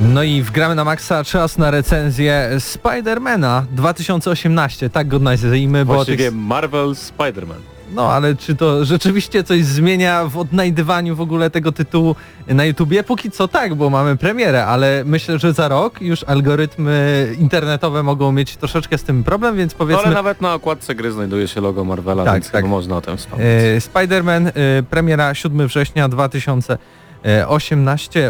[0.00, 6.30] No i wgramy na maksa czas na recenzję Spidermana 2018, tak go nazwijmy, bo Właściwie
[6.30, 7.60] tych, Marvel Spider-Man.
[7.94, 12.16] no ale czy to rzeczywiście coś zmienia w odnajdywaniu w ogóle tego tytułu
[12.48, 13.02] na YouTubie?
[13.02, 18.32] Póki co tak, bo mamy premierę, ale myślę, że za rok już algorytmy internetowe mogą
[18.32, 20.04] mieć troszeczkę z tym problem, więc powiedzmy...
[20.04, 22.64] Ale nawet na okładce gry znajduje się logo Marvela, Tak, więc tak.
[22.64, 23.48] można o tym wspomnieć.
[23.48, 26.78] E, Spider-Man, e, premiera 7 września 2018.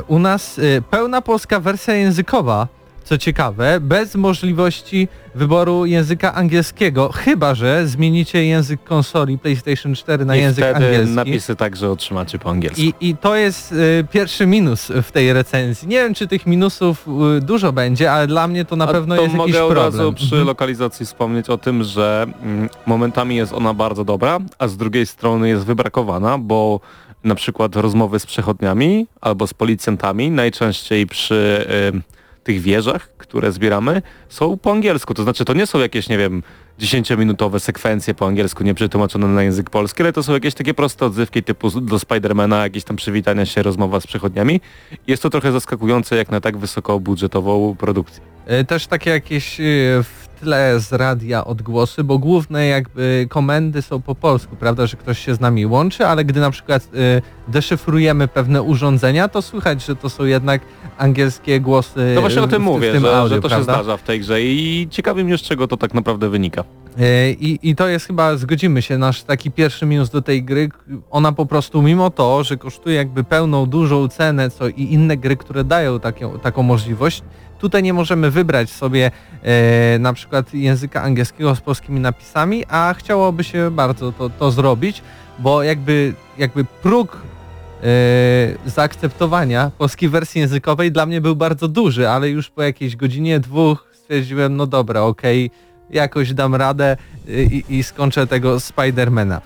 [0.08, 2.68] U nas e, pełna polska wersja językowa,
[3.04, 10.36] co ciekawe, bez możliwości wyboru języka angielskiego, chyba że zmienicie język konsoli PlayStation 4 na
[10.36, 11.14] I język wtedy angielski.
[11.14, 12.80] napisy także otrzymacie po angielsku.
[12.82, 15.88] I, I to jest y, pierwszy minus w tej recenzji.
[15.88, 17.06] Nie wiem, czy tych minusów
[17.42, 20.00] dużo będzie, ale dla mnie to na A pewno to jest mogę jakiś od problem.
[20.00, 20.46] razu przy Mhm.
[20.46, 25.48] lokalizacji wspomnieć o tym, że mm, momentami jest ona bardzo dobra, a z drugiej strony
[25.48, 26.80] jest wybrakowana, bo
[27.26, 34.02] na przykład rozmowy z przechodniami albo z policjantami, najczęściej przy y, tych wieżach, które zbieramy,
[34.28, 35.14] są po angielsku.
[35.14, 36.42] To znaczy to nie są jakieś, nie wiem,
[36.80, 41.42] 10-minutowe sekwencje po angielsku nieprzetłumaczone na język polski, ale to są jakieś takie proste odzywki
[41.42, 44.60] typu do Spidermana, jakieś tam przywitania się, rozmowa z przechodniami.
[45.06, 48.22] Jest to trochę zaskakujące jak na tak wysokobudżetową produkcję.
[48.46, 49.56] E, Też takie jakieś
[50.02, 55.18] w tle z radia odgłosy, bo główne jakby komendy są po polsku, prawda, że ktoś
[55.24, 59.96] się z nami łączy, ale gdy na przykład e, deszyfrujemy pewne urządzenia, to słychać, że
[59.96, 60.60] to są jednak
[60.98, 62.12] angielskie głosy.
[62.14, 63.72] No właśnie o tym w- w mówię, tym że, audio, że to się prawda?
[63.74, 66.64] zdarza w tej grze i ciekawi mnie z czego to tak naprawdę wynika.
[66.98, 70.68] E, I, I to jest chyba, zgodzimy się, nasz taki pierwszy minus do tej gry.
[71.10, 75.36] Ona po prostu mimo to, że kosztuje jakby pełną, dużą cenę, co i inne gry,
[75.36, 77.22] które dają taką, taką możliwość,
[77.58, 79.10] tutaj nie możemy wybrać sobie
[79.42, 85.02] e, na przykład języka angielskiego z polskimi napisami, a chciałoby się bardzo to, to zrobić,
[85.38, 92.28] bo jakby, jakby próg e, zaakceptowania polskiej wersji językowej dla mnie był bardzo duży, ale
[92.28, 95.50] już po jakiejś godzinie, dwóch stwierdziłem, no dobra, okej,
[95.90, 96.96] jakoś dam radę
[97.28, 99.40] y, i, i skończę tego Spidermana.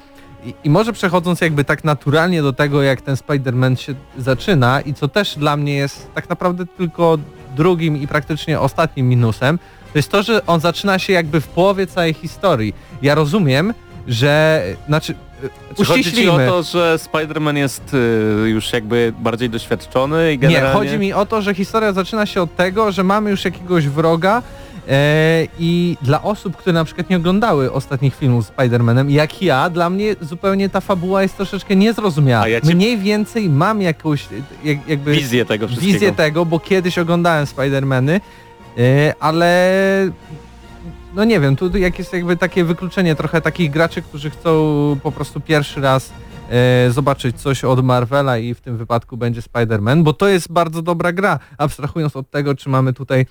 [0.44, 4.94] I, I może przechodząc jakby tak naturalnie do tego, jak ten Spider-Man się zaczyna i
[4.94, 7.18] co też dla mnie jest tak naprawdę tylko
[7.56, 9.58] drugim i praktycznie ostatnim minusem,
[9.92, 12.74] to jest to, że on zaczyna się jakby w połowie całej historii.
[13.02, 13.74] Ja rozumiem,
[14.06, 17.94] że, znaczy, y, Czy chodzi ci o to, że Spider-Man jest
[18.44, 20.68] y, już jakby bardziej doświadczony i generalnie...
[20.68, 23.88] Nie, chodzi mi o to, że historia zaczyna się od tego, że mamy już jakiegoś
[23.88, 24.42] wroga
[25.58, 29.90] i dla osób, które na przykład nie oglądały ostatnich filmów z Spider-Manem, jak ja, dla
[29.90, 32.48] mnie zupełnie ta fabuła jest troszeczkę niezrozumiała.
[32.48, 34.26] Ja ci- Mniej więcej mam jakąś
[34.64, 35.92] jak, jakby Wizję tego wszystkiego.
[35.92, 38.20] wizję tego, bo kiedyś oglądałem Spider-Many,
[38.78, 39.70] e, ale
[41.14, 44.50] no nie wiem, tu tu jak jest jakby takie wykluczenie trochę takich graczy, którzy chcą
[45.02, 46.12] po prostu pierwszy raz
[46.50, 50.82] e, zobaczyć coś od Marvela i w tym wypadku będzie Spider-Man, bo to jest bardzo
[50.82, 53.26] dobra gra, abstrahując od tego, czy mamy tutaj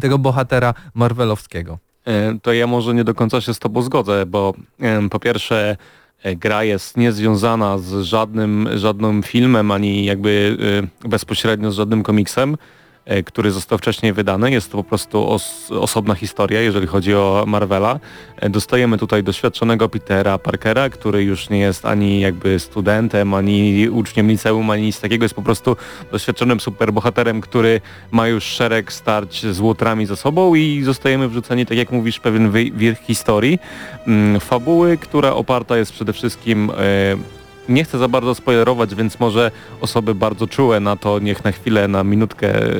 [0.00, 1.78] tego bohatera marvelowskiego.
[2.06, 5.76] E, To ja może nie do końca się z tobą zgodzę, bo em, po pierwsze
[6.22, 10.56] e, gra jest niezwiązana z żadnym, żadnym filmem, ani jakby
[11.04, 12.56] e, bezpośrednio z żadnym komiksem, e,
[13.26, 14.50] który został wcześniej wydany.
[14.50, 18.00] Jest to po prostu os osobna historia, jeżeli chodzi o Marvela.
[18.36, 24.28] E, Dostajemy tutaj doświadczonego Petera Parkera, który już nie jest ani jakby studentem, ani uczniem
[24.28, 25.24] liceum, ani nic takiego.
[25.24, 25.76] Jest po prostu
[26.12, 31.78] doświadczonym superbohaterem, który ma już szereg starć z łotrami za sobą i zostajemy wrzuceni, tak
[31.78, 33.58] jak mówisz, pewien wir historii.
[34.06, 36.72] Mm, Fabuły, która oparta jest przede wszystkim...
[37.68, 39.50] Nie chcę za bardzo spoilerować, więc może
[39.80, 42.70] osoby bardzo czułe na to niech na chwilę, na minutkę e,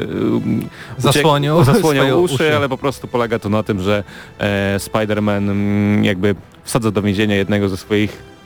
[0.99, 2.57] Zasłonią zasłonią uszy, uszy.
[2.57, 4.05] ale po prostu polega to na tym, że
[4.39, 8.37] e, Spider-Man mm, jakby wsadza do więzienia jednego ze swoich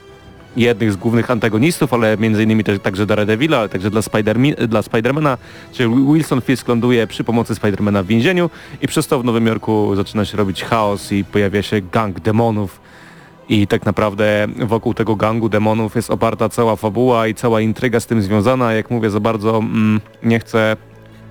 [0.57, 4.83] jednych z głównych antagonistów, ale między innymi też, także Daredevila, ale także dla, Spider- dla
[4.83, 5.39] Spidermana,
[5.73, 8.51] czyli Wilson Fisk ląduje przy pomocy Spidermana w więzieniu
[8.83, 12.81] i przez to w Nowym Jorku zaczyna się robić chaos i pojawia się gang demonów
[13.51, 18.07] i tak naprawdę wokół tego gangu demonów jest oparta cała fabuła i cała intryga z
[18.07, 18.73] tym związana.
[18.73, 20.77] Jak mówię, za bardzo mm, nie chcę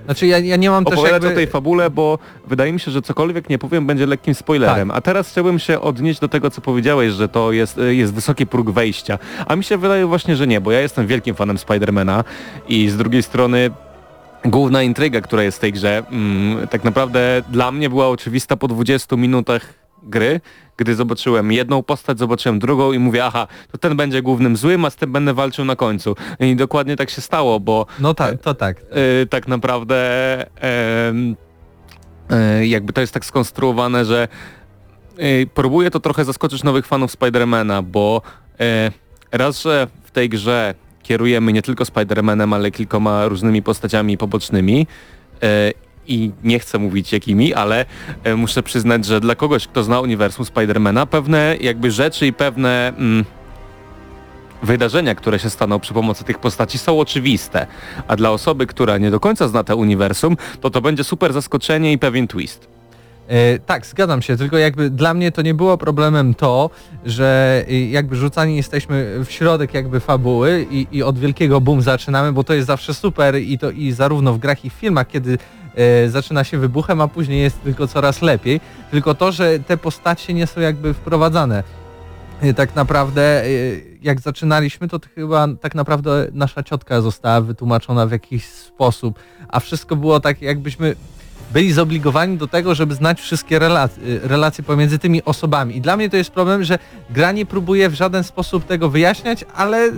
[0.04, 1.28] Znaczy ja, ja nie mam też jakby...
[1.28, 4.88] o tej fabule, bo wydaje mi się, że cokolwiek nie powiem będzie lekkim spoilerem.
[4.88, 4.98] Tak.
[4.98, 8.46] A teraz chciałbym się odnieść do tego, co powiedziałeś, że to jest, y, jest wysoki
[8.46, 9.18] próg wejścia.
[9.46, 12.24] A mi się wydaje właśnie, że nie, bo ja jestem wielkim fanem Spidermana
[12.68, 13.70] i z drugiej strony
[14.44, 18.68] główna intryga, która jest w tej grze, mm, tak naprawdę dla mnie była oczywista po
[18.68, 20.40] 20 minutach gry,
[20.76, 24.90] gdy zobaczyłem jedną postać, zobaczyłem drugą i mówię, aha, to ten będzie głównym złym, a
[24.90, 26.16] z tym będę walczył na końcu.
[26.40, 28.76] I dokładnie tak się stało, bo No tak, to tak.
[29.22, 29.96] y, tak naprawdę
[30.62, 31.36] em,
[32.60, 34.28] y, jakby to jest tak skonstruowane, że
[35.18, 38.22] y, próbuje to trochę zaskoczyć nowych fanów Spidermana, bo
[39.32, 44.86] raz, że w tej grze kierujemy nie tylko Spidermanem, ale kilkoma różnymi postaciami pobocznymi
[46.06, 47.86] i nie chcę mówić jakimi, ale
[48.26, 52.88] y, muszę przyznać, że dla kogoś, kto zna uniwersum Spidermana, pewne jakby rzeczy i pewne
[52.88, 53.24] mm,
[54.62, 57.66] wydarzenia, które się staną przy pomocy tych postaci są oczywiste,
[58.08, 61.92] a dla osoby, która nie do końca zna te uniwersum, to to będzie super zaskoczenie
[61.92, 62.68] i pewien twist.
[63.30, 66.70] E, tak, zgadzam się, tylko jakby dla mnie to nie było problemem to,
[67.04, 72.32] że y, jakby rzucani jesteśmy w środek jakby fabuły i, i od wielkiego boom zaczynamy,
[72.32, 75.38] bo to jest zawsze super i to i zarówno w grach i w filmach, kiedy
[75.74, 80.34] e, zaczyna się wybuchem, a później jest tylko coraz lepiej, tylko to, że te postacie
[80.34, 81.62] nie są jakby wprowadzane.
[82.40, 83.48] E, Tak naprawdę, e,
[84.02, 89.96] jak zaczynaliśmy, to chyba tak naprawdę nasza ciotka została wytłumaczona w jakiś sposób, a wszystko
[89.96, 90.96] było tak, jakbyśmy
[91.52, 95.76] byli zobligowani do tego, żeby znać wszystkie relacje, relacje pomiędzy tymi osobami.
[95.76, 96.78] I dla mnie to jest problem, że
[97.10, 99.92] gra nie próbuje w żaden sposób tego wyjaśniać, ale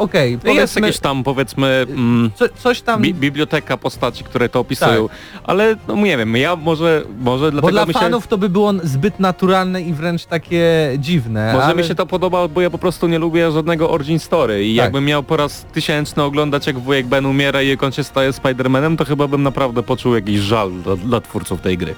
[0.00, 3.02] okej, Jest powiedzmy, jakieś tam powiedzmy mm, co, coś tam...
[3.02, 5.08] bi biblioteka postaci, które to opisują,
[5.44, 8.00] ale no nie wiem, ja może, może Bo dlatego dla mi się...
[8.00, 11.52] fanów to by było zbyt naturalne i wręcz takie dziwne.
[11.52, 11.74] Może ale...
[11.74, 14.84] mi się to podoba, bo ja po prostu nie lubię żadnego origin story i Tak.
[14.84, 18.30] jakbym miał po raz tysięczny oglądać jak wujek Ben umiera i jak on się staje
[18.30, 21.94] Spider-Manem, to chyba bym naprawdę poczuł jakiś żal dla, dla twórców tej gry.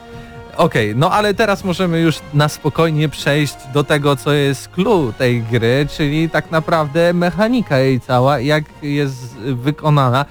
[0.56, 5.42] Okej, no ale teraz możemy już na spokojnie przejść do tego, co jest clue tej
[5.42, 10.24] gry, czyli tak naprawdę mechanika jej cała, jak jest wykonana.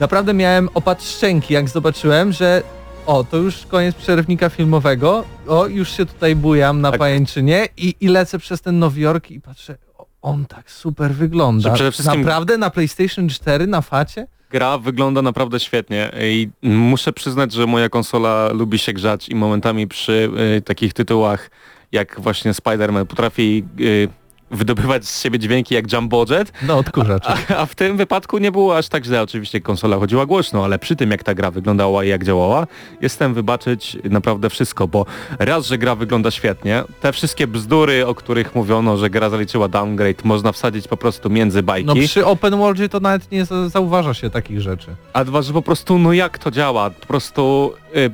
[0.00, 2.62] Naprawdę miałem opad szczęki, jak zobaczyłem, że
[3.06, 7.00] o, to już koniec przerwnika filmowego, o, już się tutaj bujam na Tak.
[7.00, 9.76] pajęczynie i, i lecę przez ten Nowy Jork i patrzę,
[10.22, 11.68] on tak super wygląda.
[11.68, 14.26] Że przede wszystkim- Naprawdę na PlayStation 4 na facie?
[14.50, 19.88] Gra wygląda naprawdę świetnie i muszę przyznać, że moja konsola lubi się grzać i momentami
[19.88, 21.50] przy y, takich tytułach
[21.92, 24.08] jak właśnie Spider-Man potrafi y,
[24.50, 27.24] wydobywać z siebie dźwięki jak Jumbo Jet, No odkurzacz.
[27.26, 29.22] a, a w tym wypadku nie było aż tak źle.
[29.22, 32.66] Oczywiście konsola chodziła głośno, ale przy tym jak ta gra wyglądała i jak działała,
[33.00, 35.06] jestem wybaczyć naprawdę wszystko, bo
[35.38, 40.24] raz, że gra wygląda świetnie, te wszystkie bzdury, o których mówiono, że gra zaliczyła downgrade,
[40.24, 41.86] można wsadzić po prostu między bajki.
[41.86, 44.86] No przy open worldzie to nawet nie za- zauważa się takich rzeczy.
[45.12, 46.90] A dwa, że po prostu, no jak to działa?
[46.90, 48.10] Po prostu y,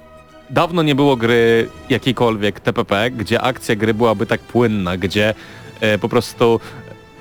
[0.51, 5.35] dawno nie było gry jakiejkolwiek TPP, gdzie akcja gry byłaby tak płynna, gdzie
[6.01, 6.61] po prostu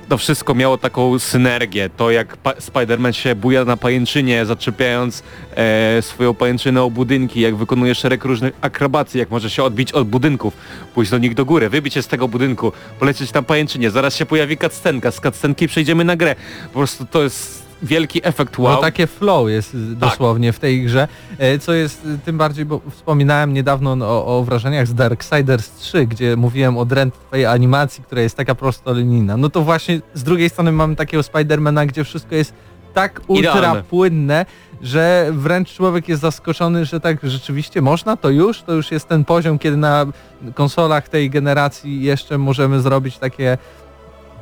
[0.10, 1.89] to wszystko miało taką synergię.
[1.98, 5.24] To jak Spider-Man się buja na pajęczynie, zaczepiając
[5.56, 10.08] e, swoją pajęczynę o budynki, jak wykonuje szereg różnych akrobacji, jak może się odbić od
[10.08, 10.54] budynków,
[10.94, 14.26] pójść do nich do góry, wybić się z tego budynku, polecieć na pajęczynie, zaraz się
[14.26, 16.36] pojawi cutscenka, z cutscenki przejdziemy na grę.
[16.74, 18.73] Po prostu to jest wielki efekt wow.
[18.73, 21.07] No takie flow jest y, dosłownie w tej grze,
[21.38, 26.07] e, co jest y, tym bardziej, bo wspominałem niedawno o, o wrażeniach z Darksiders 3,
[26.07, 29.38] gdzie mówiłem o drętwej animacji, która jest taka prostolinijna.
[29.38, 32.53] No to właśnie z drugiej strony mamy takiego Spidermana, gdzie wszystko jest
[32.93, 33.83] tak ultra Idealne.
[33.83, 34.45] płynne,
[34.81, 39.25] że wręcz człowiek jest zaskoczony, że tak rzeczywiście można, to już, to już jest ten
[39.25, 40.05] poziom, kiedy na
[40.53, 43.57] konsolach tej generacji jeszcze możemy zrobić takie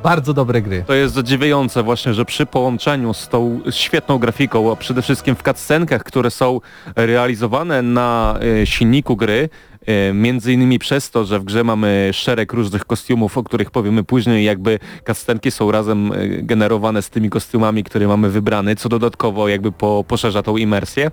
[0.04, 0.84] bardzo dobre gry.
[0.88, 5.44] To jest zadziwiające właśnie, że przy połączeniu z tą świetną grafiką, a przede wszystkim w
[5.44, 6.62] cutscenkach, które są
[6.96, 9.50] realizowane na e, silniku gry,
[9.86, 14.04] e, między innymi przez to, że w grze mamy szereg różnych kostiumów, o których powiemy
[14.04, 19.48] później, jakby cutscenki są razem e, generowane z tymi kostiumami, które mamy wybrane, co dodatkowo
[19.48, 21.12] jakby po, poszerza tą imersję.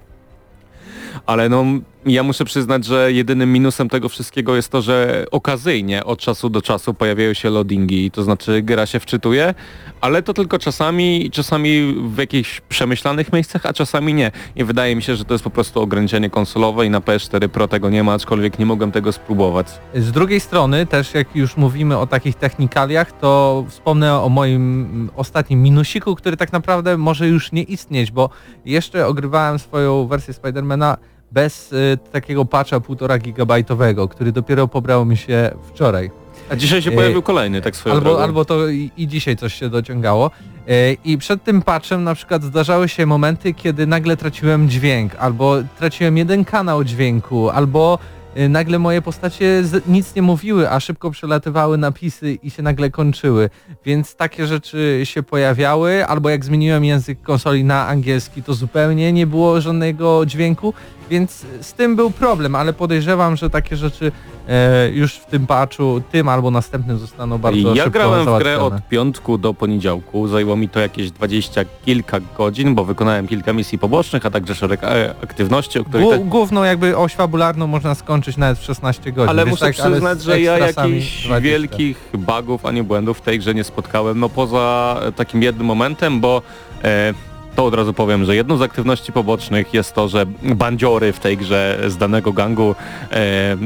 [1.27, 1.65] Ale no,
[2.07, 6.63] ja muszę przyznać, że jedynym minusem tego wszystkiego jest to, że okazyjnie od czasu do
[6.63, 9.55] czasu pojawiają się loadingi, to znaczy gra się wczytuje,
[10.01, 14.31] ale to tylko czasami, czasami w jakichś przemyślanych miejscach, a czasami nie.
[14.57, 17.69] I wydaje mi się, że to jest po prostu ograniczenie konsolowe i na PS4 Pro
[17.69, 19.67] tego nie ma, aczkolwiek nie mogłem tego spróbować.
[19.95, 25.63] Z drugiej strony też jak już mówimy o takich technikaliach, to wspomnę o moim ostatnim
[25.63, 28.31] minusiku, który tak naprawdę może już nie istnieć, bo
[28.65, 30.97] jeszcze ogrywałem swoją wersję Spidermana
[31.33, 36.11] bez y, takiego patcha 1,5 gigabajtowego, który dopiero pobrał mi się wczoraj.
[36.51, 38.23] A dzisiaj się pojawił kolejny, tak swoją Albo, drogą.
[38.23, 40.31] albo to i, i dzisiaj coś się dociągało.
[40.69, 45.57] E, I przed tym patchem na przykład zdarzały się momenty, kiedy nagle traciłem dźwięk, albo
[45.79, 47.99] traciłem jeden kanał dźwięku, albo
[48.35, 53.51] e, nagle moje postacie nic nie mówiły, a szybko przelatywały napisy i się nagle kończyły.
[53.85, 59.27] Więc takie rzeczy się pojawiały, albo jak zmieniłem język konsoli na angielski, to zupełnie nie
[59.27, 60.75] było żadnego dźwięku,
[61.11, 64.13] więc z tym był problem, ale podejrzewam, że takie rzeczy
[64.49, 68.59] e, już w tym patchu, tym albo następnym zostaną bardzo ja szybko grałem w grę
[68.61, 70.29] od piątku do poniedziałku.
[70.29, 74.85] Zajęło mi to jakieś dwadzieścia kilka godzin, bo wykonałem kilka misji pobocznych, a także szereg
[74.85, 76.07] e, aktywności, o których...
[76.07, 79.29] Głó- te- Główną jakby oś fabularną można skończyć nawet w 16 godzin.
[79.31, 81.41] Ale muszę tak, ale przyznać, z że ja jakichś 20.
[81.41, 86.43] wielkich bugów ani błędów w tej grze nie spotkałem, no poza takim jednym momentem, bo
[86.85, 87.15] e,
[87.57, 91.37] to od razu powiem, że jedną z aktywności pobocznych jest to, że bandziory w tej
[91.37, 92.75] grze z danego gangu
[93.11, 93.57] e,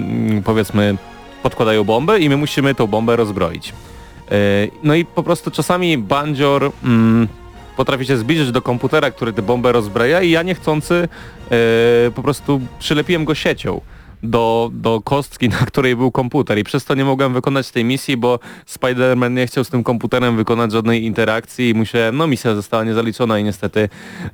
[0.44, 0.96] powiedzmy
[1.42, 3.72] podkładają bombę i my musimy tą bombę rozbroić.
[4.30, 4.34] E,
[4.82, 7.28] no i po prostu czasami bandzior mm,
[7.76, 11.08] potrafi się zbliżyć do komputera, który tę bombę rozbraja i ja niechcący
[11.50, 13.80] e, po prostu przylepiłem go siecią
[14.24, 16.58] do, do kostki, na której był komputer.
[16.58, 20.36] I przez to nie mogłem wykonać tej misji, bo Spider-Man nie chciał z tym komputerem
[20.36, 21.68] wykonać żadnej interakcji.
[21.68, 23.88] I musiałem, no misja została niezaliczona i niestety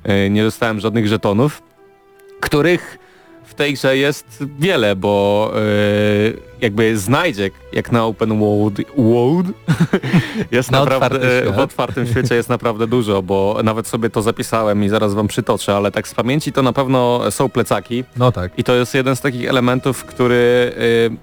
[0.04, 1.62] e, nie dostałem żadnych żetonów,
[2.40, 2.98] których
[3.44, 5.52] w tej grze jest wiele, bo
[6.60, 9.46] jakby znajdzie jak na open world, world
[10.50, 11.56] jest Na naprawdę otwarty świat.
[11.56, 15.76] w otwartym świecie jest naprawdę dużo, bo nawet sobie to zapisałem i zaraz wam przytoczę,
[15.76, 18.52] ale tak z pamięci to na pewno są plecaki, No tak.
[18.58, 20.72] i to jest jeden z takich elementów, który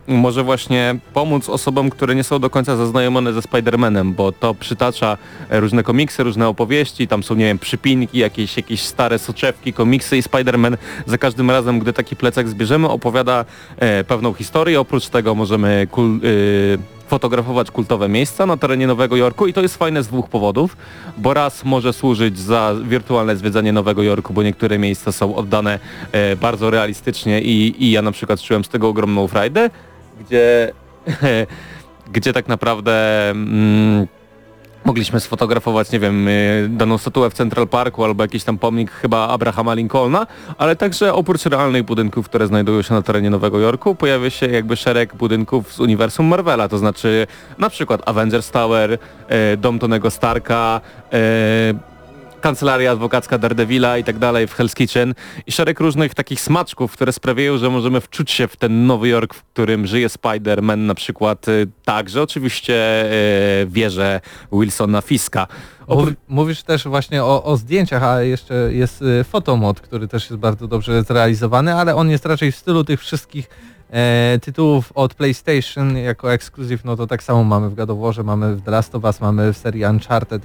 [0.10, 4.54] y, może właśnie pomóc osobom, które nie są do końca zaznajomione ze Spider-Manem, bo to
[4.54, 5.17] przytacza
[5.50, 10.17] e, różne komiksy, różne opowieści, tam są, nie wiem, przypinki, jakieś, jakieś stare soczewki, komiksy
[10.17, 13.45] i Spider-Man za każdym razem, gdy taki plecak zbierzemy, opowiada
[13.78, 14.80] e, pewną historię.
[14.80, 19.48] Oprócz tego możemy kul, y, fotografować kultowe miejsca na terenie Nowego Jorku.
[19.48, 20.78] I to jest fajne z dwóch powodów,
[21.18, 25.80] bo raz może służyć za wirtualne zwiedzanie Nowego Jorku, bo niektóre miejsca są oddane
[26.12, 29.70] e, bardzo realistycznie i, i ja na przykład czułem z tego ogromną frajdę,
[30.20, 30.74] gdzie,
[32.13, 34.08] gdzie tak naprawdę mm,
[34.88, 39.28] mogliśmy sfotografować, nie wiem, y, daną statuę w Central Parku albo jakiś tam pomnik chyba
[39.28, 44.30] Abrahama Lincolna, ale także oprócz realnych budynków, które znajdują się na terenie Nowego Jorku, pojawia
[44.30, 49.80] się jakby szereg budynków z uniwersum Marvela, to znaczy na przykład Avengers Tower, y, dom
[49.80, 50.82] Tonego Starka,
[51.13, 51.17] y,
[52.41, 55.13] kancelaria adwokacka Daredevila i tak dalej w Hell's Kitchen
[55.47, 59.34] i szereg różnych takich smaczków, które sprawiają, że możemy wczuć się w ten Nowy Jork,
[59.34, 63.06] w którym żyje Spider-Man na przykład y, także oczywiście
[63.62, 64.21] y, wieże
[64.52, 65.47] Wilsona Fiska.
[65.88, 70.39] Mów, mówisz też właśnie o, o zdjęciach, a jeszcze jest y, fotomod, który też jest
[70.39, 73.50] bardzo dobrze zrealizowany, ale on jest raczej w stylu tych wszystkich
[73.89, 78.56] e, tytułów od PlayStation jako ekskluzyw, no to tak samo mamy w God of mamy
[78.56, 80.41] w The Last of Us, mamy w serii Uncharted,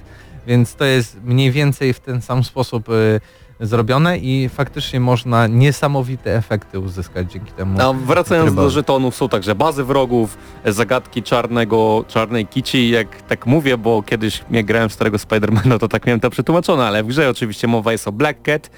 [0.47, 3.21] więc to jest mniej więcej w ten sam sposób y,
[3.59, 7.77] zrobione i faktycznie można niesamowite efekty uzyskać dzięki temu.
[7.77, 8.73] No, wracając do trybowi.
[8.73, 14.63] żetonów, są także bazy wrogów, zagadki czarnego, czarnej kici, jak tak mówię, bo kiedyś nie
[14.63, 18.07] grałem w starego Spidermana, to tak miałem to przetłumaczone, ale w grze oczywiście mowa jest
[18.07, 18.69] o Black Cat,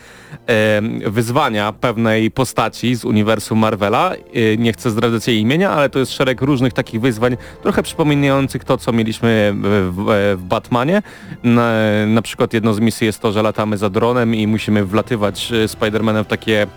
[1.08, 6.12] wyzwania pewnej postaci z uniwersum Marvela, e, nie chcę zdradzać jej imienia, ale to jest
[6.12, 11.02] szereg różnych takich wyzwań, trochę przypominających to, co mieliśmy w, w, w Batmanie.
[11.44, 11.72] Na,
[12.08, 15.68] na przykład jedną z misji jest to, że latamy za dronem i musimy wlatywać e,
[15.68, 16.68] Spidermanem w takie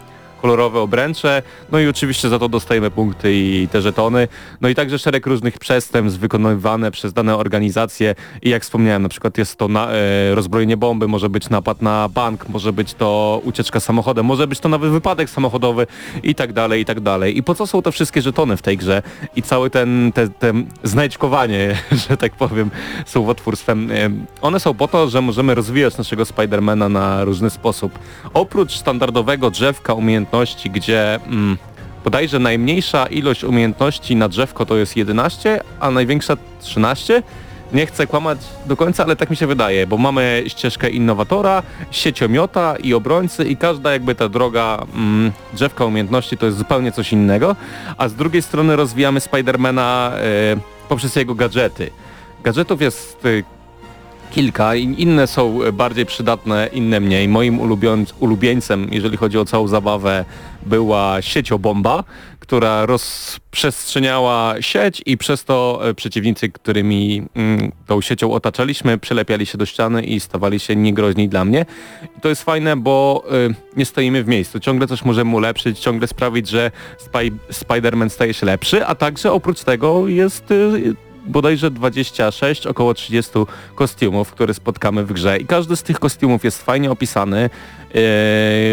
[0.43, 4.29] kolorowe obręcze, no i oczywiście za to dostajemy punkty i te żetony,
[4.61, 8.15] no i także szereg różnych przestępstw wykonywane przez dane organizacje.
[8.43, 12.09] I jak wspomniałem, na przykład jest to na, e, rozbrojenie bomby, może być napad na
[12.09, 15.87] bank, może być to ucieczka samochodem, może być to nawet wypadek samochodowy
[16.23, 17.39] i tak dalej, i tak dalej.
[17.39, 19.03] I po co są te wszystkie żetony w tej grze?
[19.37, 21.77] I cały ten, te, te znajdźkowanie,
[22.09, 22.71] że tak powiem,
[23.07, 27.99] słowotwórstwem, e, one są po to, że możemy rozwijać naszego Spidermana na różny sposób.
[28.35, 30.28] Oprócz standardowego drzewka umiejętności,
[30.71, 31.57] gdzie mm,
[32.05, 37.23] bodajże najmniejsza ilość umiejętności na drzewko to jest 11, a największa 13.
[37.73, 42.77] Nie chcę kłamać do końca, ale tak mi się wydaje, bo mamy ścieżkę innowatora, sieciomiota
[42.77, 47.57] i obrońcy i każda jakby ta droga mm, drzewka umiejętności to jest zupełnie coś innego,
[47.97, 50.21] a z drugiej strony rozwijamy Spidermana e,
[50.89, 51.91] poprzez jego gadżety.
[52.43, 53.58] Gadżetów jest e,
[54.31, 57.29] kilka inne są bardziej przydatne, inne mniej.
[57.29, 57.61] Moim
[58.21, 60.25] ulubieńcem, jeżeli chodzi o całą zabawę,
[60.67, 62.05] była sieciobomba,
[62.49, 69.59] która rozprzestrzeniała sieć i przez to e, przeciwnicy, którymi mm, tą siecią otaczaliśmy, przylepiali się
[69.59, 71.67] do ściany i stawali się niegroźni dla mnie.
[72.19, 74.61] I to jest fajne, bo y, nie stoimy w miejscu.
[74.61, 79.65] Ciągle coś możemy ulepszyć, ciągle sprawić, że Spy Spider-Man staje się lepszy, a także oprócz
[79.65, 83.33] tego jest y, bodajże 26, około 30
[83.75, 85.39] kostiumów, które spotkamy w grze.
[85.39, 87.51] I każdy z tych kostiumów jest fajnie opisany,
[87.95, 88.01] yy,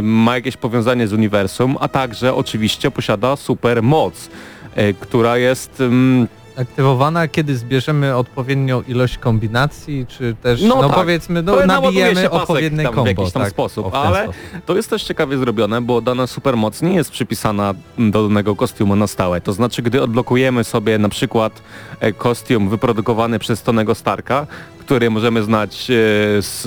[0.03, 4.29] ma jakieś powiązanie z uniwersum, a także oczywiście posiada super moc,
[4.77, 5.81] yy, która jest...
[5.81, 10.97] mm, Aktywowana, kiedy zbierzemy odpowiednią ilość kombinacji, czy też, No no, tak.
[10.97, 13.09] powiedzmy, no, nabijemy odpowiednie tam w kombo.
[13.09, 14.41] jakiś tam tak, sposób, w ale- sposób.
[14.65, 19.07] To jest też ciekawie zrobione, bo dana supermoc nie jest przypisana do danego kostiumu na
[19.07, 19.41] stałe.
[19.41, 21.61] To znaczy, gdy odblokujemy sobie na przykład
[21.99, 24.47] e, kostium wyprodukowany przez Tonego Starka,
[24.79, 25.93] który możemy znać e,
[26.41, 26.61] z,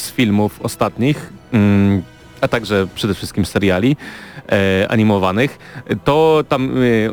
[0.00, 2.02] z filmów ostatnich, mm,
[2.40, 3.96] a także przede wszystkim seriali
[4.88, 5.58] animowanych,
[6.04, 7.12] to tam e, e,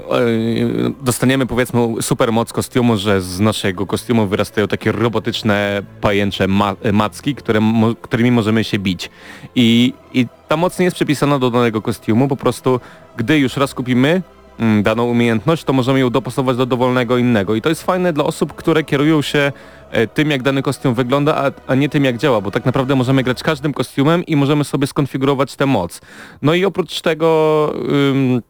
[1.01, 7.59] dostaniemy powiedzmy supermoc kostiumu, że z naszego kostiumu wyrastają takie robotyczne pajęcze ma macki, które,
[7.59, 9.09] mo którymi możemy się bić.
[9.55, 12.79] I, I ta moc nie jest przypisana do danego kostiumu, po prostu
[13.17, 14.21] gdy już raz kupimy
[14.83, 17.55] daną umiejętność, to możemy ją dopasować do dowolnego innego.
[17.55, 19.51] I to jest fajne dla osób, które kierują się
[19.91, 22.95] e, tym, jak dany kostium wygląda, a, a nie tym, jak działa, bo tak naprawdę
[22.95, 26.01] możemy grać każdym kostiumem i możemy sobie skonfigurować tę moc.
[26.41, 27.73] No i oprócz tego...
[28.11, 28.41] Ym,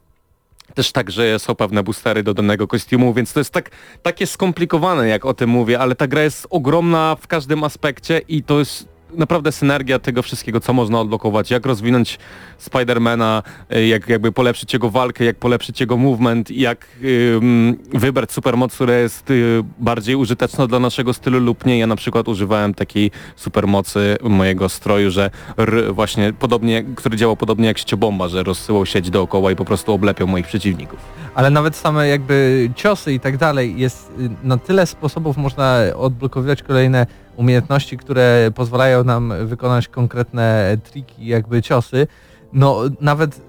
[0.74, 3.70] też tak, że są pewne boostery do danego kostiumu, więc to jest tak,
[4.02, 8.42] takie skomplikowane, jak o tym mówię, ale ta gra jest ogromna w każdym aspekcie i
[8.42, 12.18] to jest naprawdę synergia tego wszystkiego, co można odblokować, jak rozwinąć
[12.58, 13.42] Spidermana,
[13.76, 16.86] y, jak jakby polepszyć jego walkę, jak polepszyć jego movement, jak
[17.34, 21.78] ym, wybrać supermoc, która jest y, bardziej użyteczna dla naszego stylu lub nie.
[21.78, 27.66] Ja na przykład używałem takiej supermocy mojego stroju, że r, właśnie podobnie, który działał podobnie
[27.66, 30.98] jak sieciobomba, że rozsyłał sieć dookoła i po prostu oblepiał moich przeciwników.
[31.34, 36.62] Ale nawet same jakby ciosy i tak dalej, jest y, na tyle sposobów można odblokowywać
[36.62, 37.06] kolejne
[37.38, 42.06] umiejętności, które pozwalają nam wykonać konkretne triki, jakby ciosy.
[42.52, 43.40] No nawet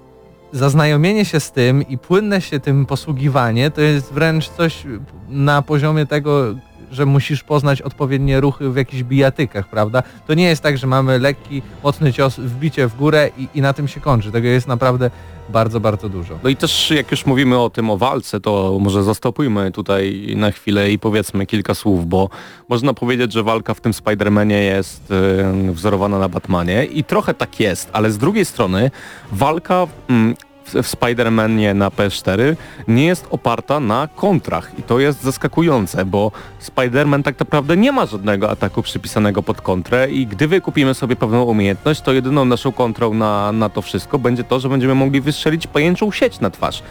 [0.52, 4.84] zaznajomienie się z tym i płynne się tym posługiwanie to jest wręcz coś
[5.28, 6.54] na poziomie tego,
[6.90, 10.02] że musisz poznać odpowiednie ruchy w jakichś bijatykach, prawda?
[10.26, 13.72] To nie jest tak, że mamy lekki, mocny cios, wbicie w górę i, i na
[13.72, 14.32] tym się kończy.
[14.32, 15.10] Tego jest naprawdę
[15.50, 16.38] bardzo, bardzo dużo.
[16.42, 20.50] No i też jak już mówimy o tym, o walce, to może zastopujmy tutaj na
[20.50, 22.28] chwilę i powiedzmy kilka słów, bo
[22.68, 27.60] można powiedzieć, że walka w tym Spider-Manie jest e, wzorowana na Batmanie i trochę tak
[27.60, 28.90] jest, ale z drugiej strony
[29.32, 30.34] walka mm,
[30.74, 32.56] w, Spider-Manie na PS4
[32.88, 38.06] nie jest oparta na kontrach i to jest zaskakujące, bo Spider-Man tak naprawdę nie ma
[38.06, 43.14] żadnego ataku przypisanego pod kontrę i gdy wykupimy sobie pewną umiejętność, to jedyną naszą kontrą
[43.14, 46.82] na, na to wszystko będzie to, że będziemy mogli wystrzelić pajęczą sieć na twarz.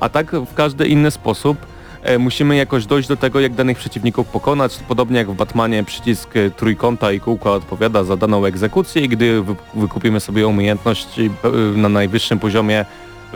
[0.00, 1.58] A tak w każdy inny sposób
[2.02, 4.78] e, musimy jakoś dojść do tego, jak danych przeciwników pokonać.
[4.88, 9.42] Podobnie jak w Batmanie przycisk e, trójkąta i kółka odpowiada za daną egzekucję i gdy
[9.42, 11.30] wy, wykupimy sobie umiejętność e,
[11.76, 12.84] na najwyższym poziomie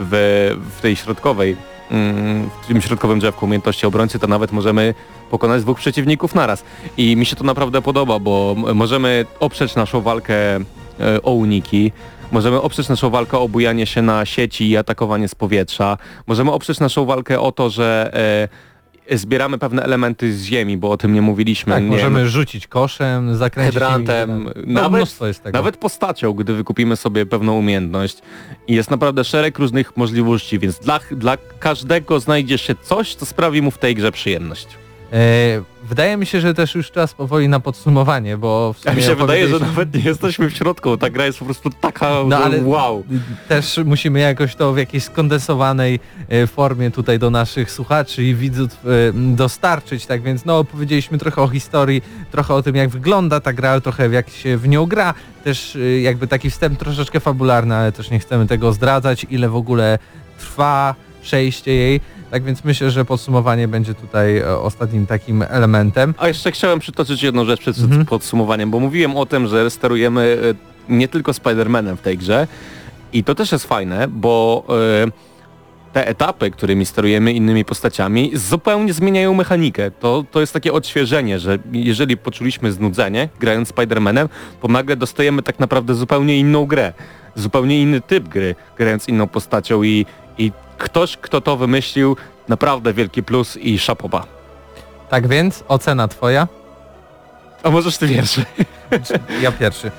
[0.01, 1.55] w, w tej środkowej,
[1.91, 4.93] mm, w tym środkowym drzewku umiejętności obrońcy, to nawet możemy
[5.31, 6.63] pokonać dwóch przeciwników naraz.
[6.97, 10.61] I mi się to naprawdę podoba, bo możemy oprzeć naszą walkę e,
[11.23, 11.91] o uniki,
[12.31, 15.97] możemy oprzeć naszą walkę o bujanie się na sieci i atakowanie z powietrza,
[16.27, 18.70] możemy oprzeć naszą walkę o to, że e,
[19.17, 21.73] zbieramy pewne elementy z ziemi, bo o tym nie mówiliśmy.
[21.73, 25.57] Tak, nie możemy rzucić koszem, zakręcić hydrantem, no, nawet, mnóstwo jest tego.
[25.57, 28.21] nawet postacią, gdy wykupimy sobie pewną umiejętność.
[28.67, 33.61] I jest naprawdę szereg różnych możliwości, więc dla, dla każdego znajdzie się coś, co sprawi
[33.61, 34.67] mu w tej grze przyjemność.
[35.13, 35.17] E,
[35.91, 39.03] wydaje mi się, że też już czas powoli na podsumowanie, bo w sumie Ja mi
[39.03, 40.97] się wydaje, że nawet nie jesteśmy w środku.
[40.97, 43.03] Ta gra jest po prostu taka, No, ale- wow.
[43.47, 48.69] też musimy jakoś to w jakiejś skondensowanej e, formie tutaj do naszych słuchaczy i widzów
[48.85, 53.53] e, dostarczyć, tak więc no opowiedzieliśmy trochę o historii, trochę o tym jak wygląda ta
[53.53, 55.13] gra, trochę jak się w nią gra,
[55.43, 59.55] też e, jakby taki wstęp troszeczkę fabularny, ale też nie chcemy tego zdradzać, ile w
[59.55, 59.99] ogóle
[60.39, 66.13] trwa przejście jej, tak więc myślę, że podsumowanie będzie tutaj e, ostatnim takim elementem.
[66.17, 68.05] A jeszcze chciałem przytoczyć jedną rzecz przed Mhm.
[68.05, 70.37] podsumowaniem, bo mówiłem o tym, że sterujemy
[70.89, 72.47] e, nie tylko Spider-Manem w tej grze
[73.13, 74.63] i to też jest fajne, bo
[75.07, 75.11] e,
[75.93, 79.91] te etapy, którymi sterujemy innymi postaciami, zupełnie zmieniają mechanikę.
[79.91, 84.29] To, to jest takie odświeżenie, że jeżeli poczuliśmy znudzenie grając Spider-Manem,
[84.61, 86.93] to nagle dostajemy tak naprawdę zupełnie inną grę.
[87.35, 90.05] Zupełnie inny typ gry, grając inną postacią i,
[90.37, 90.51] i
[90.83, 92.17] ktoś, kto to wymyślił,
[92.47, 94.25] naprawdę wielki plus i szapoba.
[95.09, 96.47] Tak więc ocena twoja?
[97.63, 98.45] A możesz ty pierwszy.
[99.41, 99.91] Ja pierwszy.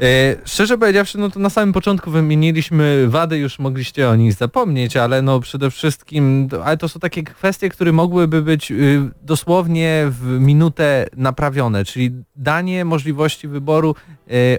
[0.00, 4.96] E, szczerze powiedziawszy, no to na samym początku wymieniliśmy wady, już mogliście o nich zapomnieć,
[4.96, 10.40] ale no przede wszystkim, ale to są takie kwestie, które mogłyby być y, dosłownie w
[10.40, 13.94] minutę naprawione, czyli danie możliwości wyboru
[14.30, 14.58] y,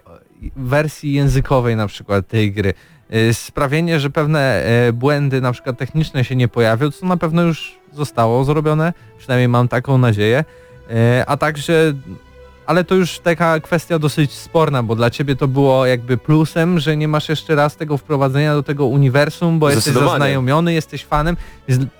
[0.55, 2.73] wersji językowej na przykład tej gry.
[3.13, 7.41] Y, sprawienie, że pewne e, błędy na przykład techniczne się nie pojawią, co na pewno
[7.41, 10.43] już zostało zrobione, przynajmniej mam taką nadzieję,
[10.89, 11.93] E, a także
[12.65, 16.97] ale to już taka kwestia dosyć sporna, bo dla ciebie to było jakby plusem, że
[16.97, 21.37] nie masz jeszcze raz tego wprowadzenia do tego uniwersum, bo jesteś zaznajomiony, jesteś fanem,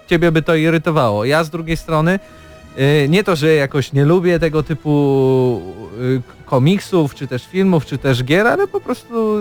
[0.08, 1.26] ciebie by to irytowało.
[1.26, 2.20] Ja z drugiej strony
[2.80, 5.62] y, nie to, że jakoś nie lubię tego typu
[6.00, 9.38] y, komiksów, czy też filmów, czy też gier, ale po prostu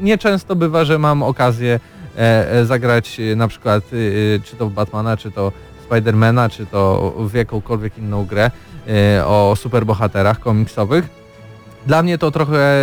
[0.00, 1.80] nieczęsto bywa, że mam okazję
[2.18, 3.84] e, e, zagrać y, na przykład
[4.44, 5.52] czy to w Batmana, czy to
[5.84, 8.50] Spidermana, czy to w jakąkolwiek inną grę
[8.88, 11.22] e, o superbohaterach komiksowych.
[11.86, 12.76] Dla mnie to trochę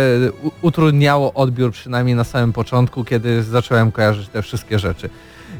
[0.62, 5.10] utrudniało odbiór, przynajmniej na samym początku, kiedy zacząłem kojarzyć te wszystkie rzeczy.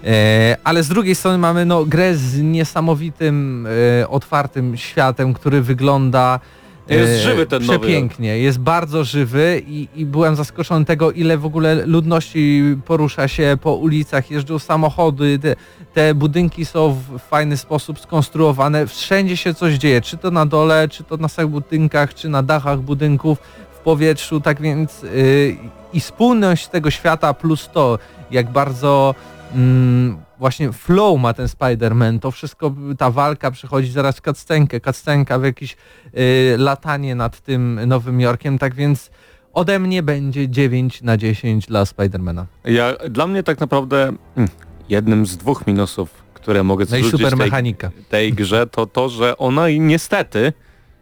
[0.05, 3.67] E, ale z drugiej strony mamy no, grę z niesamowitym,
[4.01, 6.60] e, otwartym światem, który wygląda e,
[6.97, 8.39] Jest żywy ten Nowy przepięknie.
[8.39, 13.75] Jest bardzo żywy i, i byłem zaskoczony tego, ile w ogóle ludności porusza się po
[13.75, 15.57] ulicach, jeżdżą samochody, te,
[15.95, 20.89] te budynki są w fajny sposób skonstruowane, wszędzie się coś dzieje, czy to na dole,
[20.89, 23.39] czy to na samych budynkach, czy na dachach budynków,
[23.73, 25.57] w powietrzu, tak więc yy,
[25.93, 27.99] i spójność tego świata plus to,
[28.31, 29.15] jak bardzo
[29.55, 35.39] mm, właśnie flow ma ten Spider-Man, to wszystko, ta walka przechodzi zaraz w cutscenkę, cutscenka
[35.39, 35.77] w jakieś
[36.19, 39.11] y, latanie nad tym Nowym Jorkiem, tak więc
[39.53, 42.47] ode mnie będzie 9 na 10 dla Spidermana.
[42.65, 44.49] Ja, dla mnie tak naprawdę mm,
[44.89, 47.75] jednym z dwóch minusów, które mogę No zrzucić super tej,
[48.09, 50.53] tej grze, to to, że ona niestety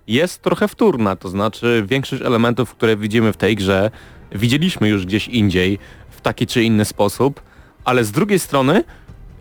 [0.06, 1.16] jest trochę wtórna.
[1.16, 3.90] To znaczy większość elementów, które widzimy w tej grze,
[4.32, 5.78] widzieliśmy już gdzieś indziej
[6.10, 7.42] w taki czy inny sposób,
[7.84, 8.84] ale z drugiej strony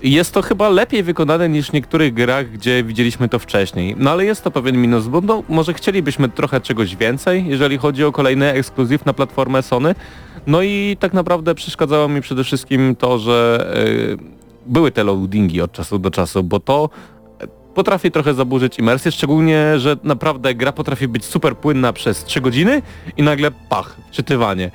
[0.04, 3.96] jest to chyba lepiej wykonane niż w niektórych grach, gdzie widzieliśmy to wcześniej.
[3.98, 8.04] No ale jest to pewien minus, bo no, może chcielibyśmy trochę czegoś więcej, jeżeli chodzi
[8.04, 9.96] o kolejny ekskluzyw na platformę Sony.
[10.48, 13.68] No i tak naprawdę przeszkadzało mi przede wszystkim to, że
[14.10, 14.18] yy,
[14.66, 16.90] były te loadingi od czasu do czasu, bo to
[17.40, 22.42] e, potrafi trochę zaburzyć imersję, szczególnie, że naprawdę gra potrafi być super płynna przez 3
[22.42, 22.82] godziny
[23.18, 24.72] i nagle pach, wczytywanie.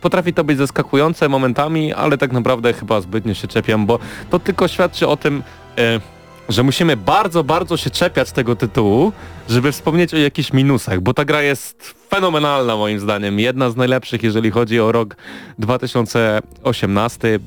[0.00, 3.98] Potrafi to być zaskakujące momentami, ale tak naprawdę chyba zbytnio się czepiam, bo
[4.30, 5.42] to tylko świadczy o tym,
[5.78, 6.00] e,
[6.48, 9.12] że musimy bardzo, bardzo się czepiać tego tytułu,
[9.48, 13.40] żeby wspomnieć o jakichś minusach, bo ta gra jest fenomenalna moim zdaniem.
[13.40, 15.16] Jedna z najlepszych, jeżeli chodzi o rok
[15.58, 17.38] 2018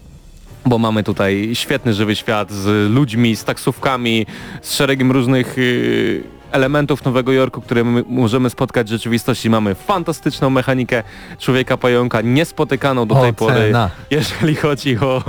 [0.65, 4.25] bo mamy tutaj świetny żywy świat z ludźmi, z taksówkami,
[4.61, 9.49] z szeregiem różnych y, elementów Nowego Jorku, które my możemy spotkać w rzeczywistości.
[9.49, 11.03] Mamy fantastyczną mechanikę
[11.39, 13.89] człowieka pająka, niespotykaną do tej pory, Ocena.
[14.09, 15.23] jeżeli chodzi o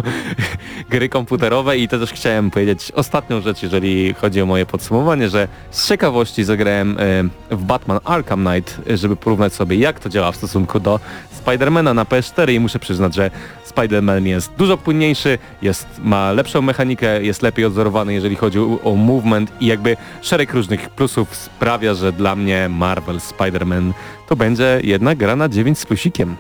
[0.90, 5.48] gry komputerowe i to też chciałem powiedzieć ostatnią rzecz, jeżeli chodzi o moje podsumowanie, że
[5.70, 10.36] z ciekawości zagrałem y, w Batman Arkham Knight, żeby porównać sobie jak to działa w
[10.36, 11.00] stosunku do
[11.32, 13.30] Spidermana na PS4 i muszę przyznać, że
[13.70, 18.94] Spider-Man jest dużo płynniejszy, jest, ma lepszą mechanikę, jest lepiej odzorowany, jeżeli chodzi o, o
[18.94, 23.92] movement i jakby szereg różnych plusów sprawia, że dla mnie Marvel Spider-Man
[24.28, 26.36] to będzie jedna gra na 9 z plusikiem.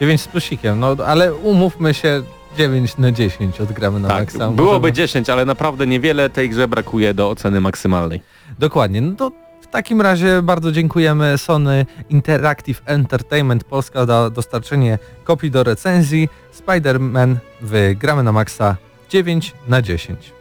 [0.00, 2.22] 9 z plusikiem, no ale umówmy się
[2.56, 4.50] 9 na 10 odgramy na tak, maksa.
[4.50, 8.20] byłoby Możemy- 10, ale naprawdę niewiele tej grze brakuje do oceny maksymalnej.
[8.58, 15.50] Dokładnie, no to w takim razie bardzo dziękujemy Sony Interactive Entertainment Polska za dostarczenie kopii
[15.50, 16.28] do recenzji.
[16.66, 18.76] Spider-Man w Gramy na Maxa
[19.08, 20.32] 9 na 10.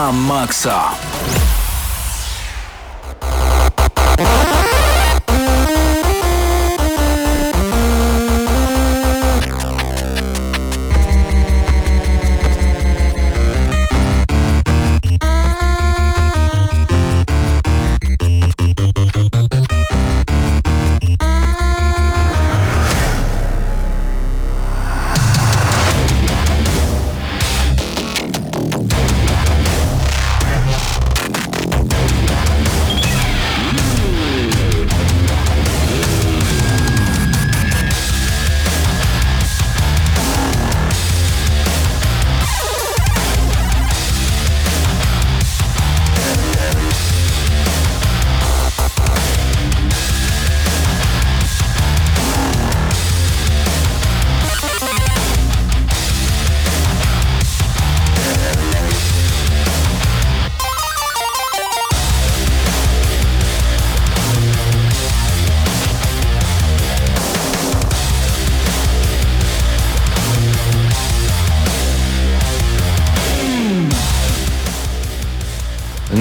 [0.00, 0.96] na maksa.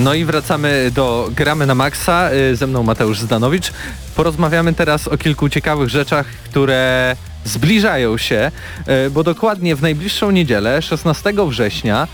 [0.04, 2.30] No i wracamy do Gramy na Maxa.
[2.34, 3.72] Y, Ze mną Mateusz Zdanowicz.
[4.16, 8.52] Porozmawiamy teraz o kilku ciekawych rzeczach, które zbliżają się,
[9.08, 12.08] y, bo dokładnie w najbliższą niedzielę, 16 września,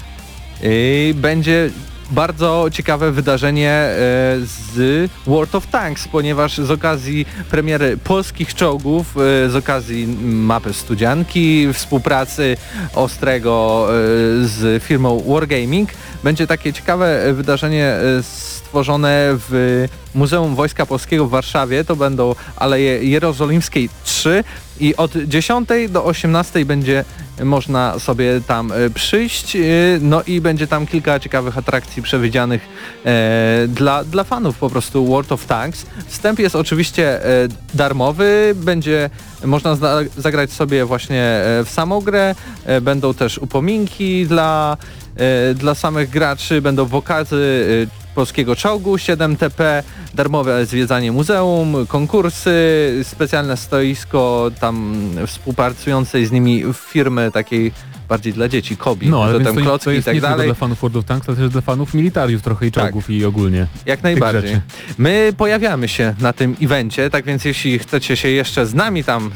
[0.64, 1.70] y, będzie
[2.12, 3.90] bardzo ciekawe wydarzenie
[4.42, 10.74] y, z World of Tanks, ponieważ z okazji premiery polskich czołgów, y, z okazji mapy
[10.74, 12.58] Studzianki, współpracy
[12.96, 15.90] Ostrego y, z firmą Wargaming,
[16.24, 18.24] będzie takie ciekawe wydarzenie y,
[18.76, 21.84] stworzone w Muzeum Wojska Polskiego w Warszawie.
[21.84, 24.44] To będą Aleje Jerozolimskiej 3
[24.80, 27.06] i od 10 do 18 będzie
[27.44, 29.56] można sobie tam e, przyjść.
[29.56, 29.60] e,
[30.02, 32.62] No i będzie tam kilka ciekawych atrakcji przewidzianych
[33.06, 35.86] e, dla, dla fanów po prostu World of Tanks.
[36.08, 37.20] Wstęp jest oczywiście
[37.74, 39.10] darmowy, będzie
[39.46, 39.78] można
[40.18, 42.36] zagrać sobie właśnie w samą grę,
[42.82, 44.78] będą też upominki dla,
[45.56, 47.66] dla samych graczy, będą pokazy
[48.02, 52.52] e, polskiego czołgu 7TP, darmowe zwiedzanie muzeum, konkursy,
[53.04, 54.96] specjalne stoisko tam
[55.28, 57.72] współpracującej z nimi firmy takiej
[58.10, 60.32] bardziej dla dzieci, Kobi, No, ale tam to, klocki to i jest tak nie tylko
[60.34, 60.48] dalej.
[60.48, 62.84] dla fanów World of Tanks, ale też dla fanów militariów trochę i Tak.
[62.84, 63.68] czołgów i ogólnie.
[63.86, 64.62] Jak najbardziej.
[64.98, 69.32] My pojawiamy się na tym evencie, tak więc jeśli chcecie się jeszcze z nami tam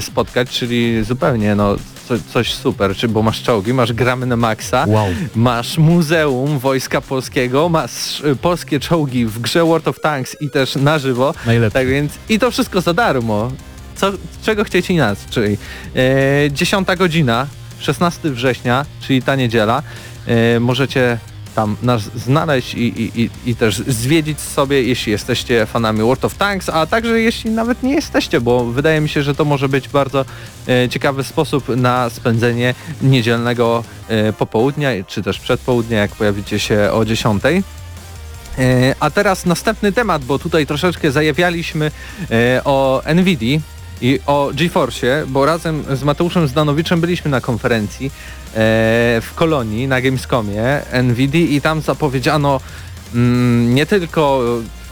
[0.00, 1.76] spotkać, czyli zupełnie no
[2.08, 5.06] co, coś super, czy bo masz czołgi, masz gramy na maksa, Wow.
[5.34, 10.76] masz Muzeum Wojska Polskiego, masz y, polskie czołgi w grze World of Tanks i też
[10.76, 11.78] na żywo, Najlepsze.
[11.78, 13.52] tak więc i to wszystko za darmo.
[13.96, 14.12] Co,
[14.42, 15.58] czego chcieć inaczej?
[15.96, 17.46] E, 10 godzina,
[17.82, 19.82] 16 września, czyli ta niedziela.
[20.26, 21.18] E, możecie
[21.54, 26.34] tam nas znaleźć i, i, i, i też zwiedzić sobie, jeśli jesteście fanami World of
[26.34, 29.88] Tanks, a także jeśli nawet nie jesteście, bo wydaje mi się, że to może być
[29.88, 30.24] bardzo
[30.68, 37.04] e, ciekawy sposób na spędzenie niedzielnego e, popołudnia, czy też przedpołudnia, jak pojawicie się o
[37.04, 37.42] 10.
[38.58, 41.90] E, A teraz następny temat, bo tutaj troszeczkę zajawialiśmy
[42.30, 43.60] e, o NVIDII
[44.02, 48.10] i o GeForce, bo razem z Mateuszem Zdanowiczem byliśmy na konferencji e,
[49.20, 52.60] w Kolonii na Gamescomie NVIDII i tam zapowiedziano
[53.14, 54.42] mm, nie tylko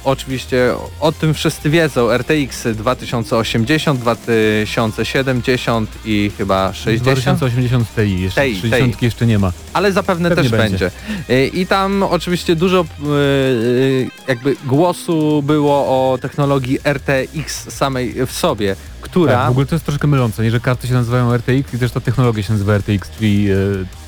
[0.04, 8.60] oczywiście o tym wszyscy wiedzą RTX 2080, 2070 i chyba 60 2080 Ti, jeszcze Ti,
[8.60, 9.04] 60 Ti.
[9.04, 9.52] jeszcze nie ma.
[9.72, 10.90] ale zapewne Pewnie też będzie.
[11.28, 11.34] będzie.
[11.34, 15.74] Y, I tam oczywiście dużo y, jakby głosu było
[16.12, 19.32] o technologii RTX samej w sobie, która...
[19.32, 21.92] Tak, w ogóle to jest troszkę mylące, nie, że karty się nazywają RTX i też
[21.92, 23.54] ta technologia się nazywa RTX, czyli e,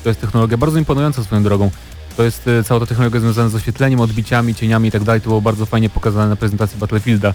[0.03, 1.71] to jest technologia bardzo imponująca swoją drogą.
[2.17, 5.21] To jest e, cała ta technologia związana z oświetleniem, odbiciami, cieniami i tak dalej.
[5.21, 7.33] To było bardzo fajnie pokazane na prezentacji Battlefielda,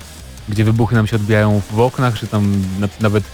[0.49, 3.25] gdzie wybuchy nam się odbijają w oknach, czy tam na, nawet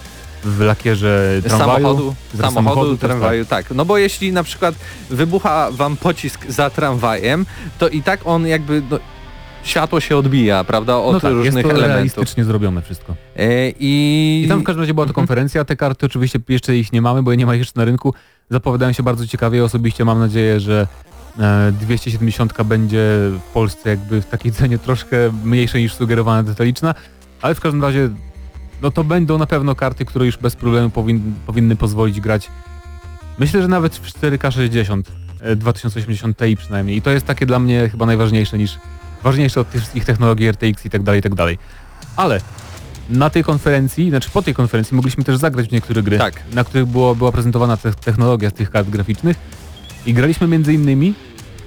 [0.43, 1.73] w lakierze tramwaju.
[1.73, 3.71] samochodu, samochodu, samochodu też, tramwaju, tak.
[3.71, 4.75] No bo jeśli na przykład
[5.09, 7.45] wybucha wam pocisk za tramwajem,
[7.77, 8.99] to i tak on jakby no,
[9.65, 11.95] światło się odbija, prawda, od no tak, jest różnych to elementów.
[11.95, 13.15] realistycznie zrobione wszystko.
[13.35, 15.27] E, I, I tam w każdym razie była to Mhm.
[15.27, 18.13] konferencja, te karty oczywiście jeszcze ich nie mamy, bo je nie ma jeszcze na rynku.
[18.49, 20.87] Zapowiadają się bardzo ciekawie, osobiście mam nadzieję, że
[21.39, 22.97] e, 270 będzie
[23.39, 26.95] w Polsce jakby w takiej cenie troszkę mniejszej niż sugerowana detaliczna,
[27.41, 28.09] ale w każdym razie
[28.81, 32.47] no to będą na pewno karty, które już bez problemu powin, powinny pozwolić grać
[33.39, 35.11] myślę, że nawet w 4K 60
[35.41, 38.77] e, 2080 Ti przynajmniej i to jest takie dla mnie chyba najważniejsze niż
[39.25, 41.57] ważniejsze od tych wszystkich technologii RTX i tak dalej, i tak dalej.
[42.15, 42.41] Ale
[43.09, 46.43] na tej konferencji, znaczy po tej konferencji mogliśmy też zagrać w niektóre gry, Tak.
[46.53, 49.37] na których było, była prezentowana te, technologia z tych kart graficznych
[50.05, 51.13] i graliśmy między innymi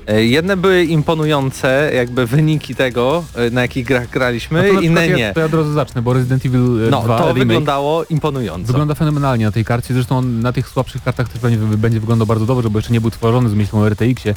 [0.09, 5.00] E, Jedne były imponujące, jakby wyniki tego, e, na jakich grach no graliśmy, na inne
[5.00, 5.22] przykład nie.
[5.24, 8.04] Ja, to ja od razu zacznę, bo Resident Evil e, No, 2 to remake wyglądało
[8.04, 8.66] imponująco.
[8.66, 12.26] wygląda fenomenalnie na tej karcie, zresztą on na tych słabszych kartach też wy- będzie wyglądał
[12.26, 14.34] bardzo dobrze, bo jeszcze nie był tworzony z myślą o RTX-ie,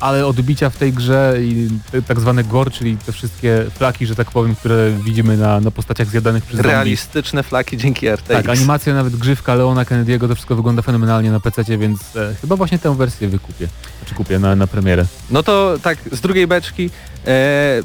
[0.00, 1.68] ale odbicia w tej grze i
[2.06, 6.08] tak zwane gore, czyli te wszystkie flaki, że tak powiem, które widzimy na, na postaciach
[6.08, 6.70] zjadanych przez zombie.
[6.70, 8.28] Realistyczne flaki dzięki RTX.
[8.28, 12.56] Tak, animacja, nawet grzywka Leona Kennedy'ego, to wszystko wygląda fenomenalnie na PC, więc e, chyba
[12.56, 13.68] właśnie tę wersję wykupię.
[13.98, 15.06] Znaczy kupię na, na premierę.
[15.30, 16.90] No to tak, z drugiej beczki,
[17.26, 17.82] e,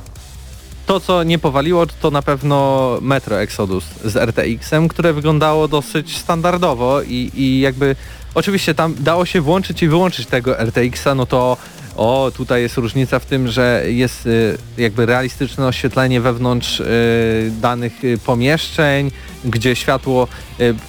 [0.85, 7.01] to co nie powaliło, to na pewno Metro Exodus z RTX-em, które wyglądało dosyć standardowo
[7.01, 7.95] i, i jakby
[8.35, 11.57] oczywiście tam dało się włączyć i wyłączyć tego RTX-a, no to
[11.95, 18.03] o, tutaj jest różnica w tym, że jest y, jakby realistyczne oświetlenie wewnątrz y, danych
[18.03, 19.11] y, pomieszczeń,
[19.45, 20.27] gdzie światło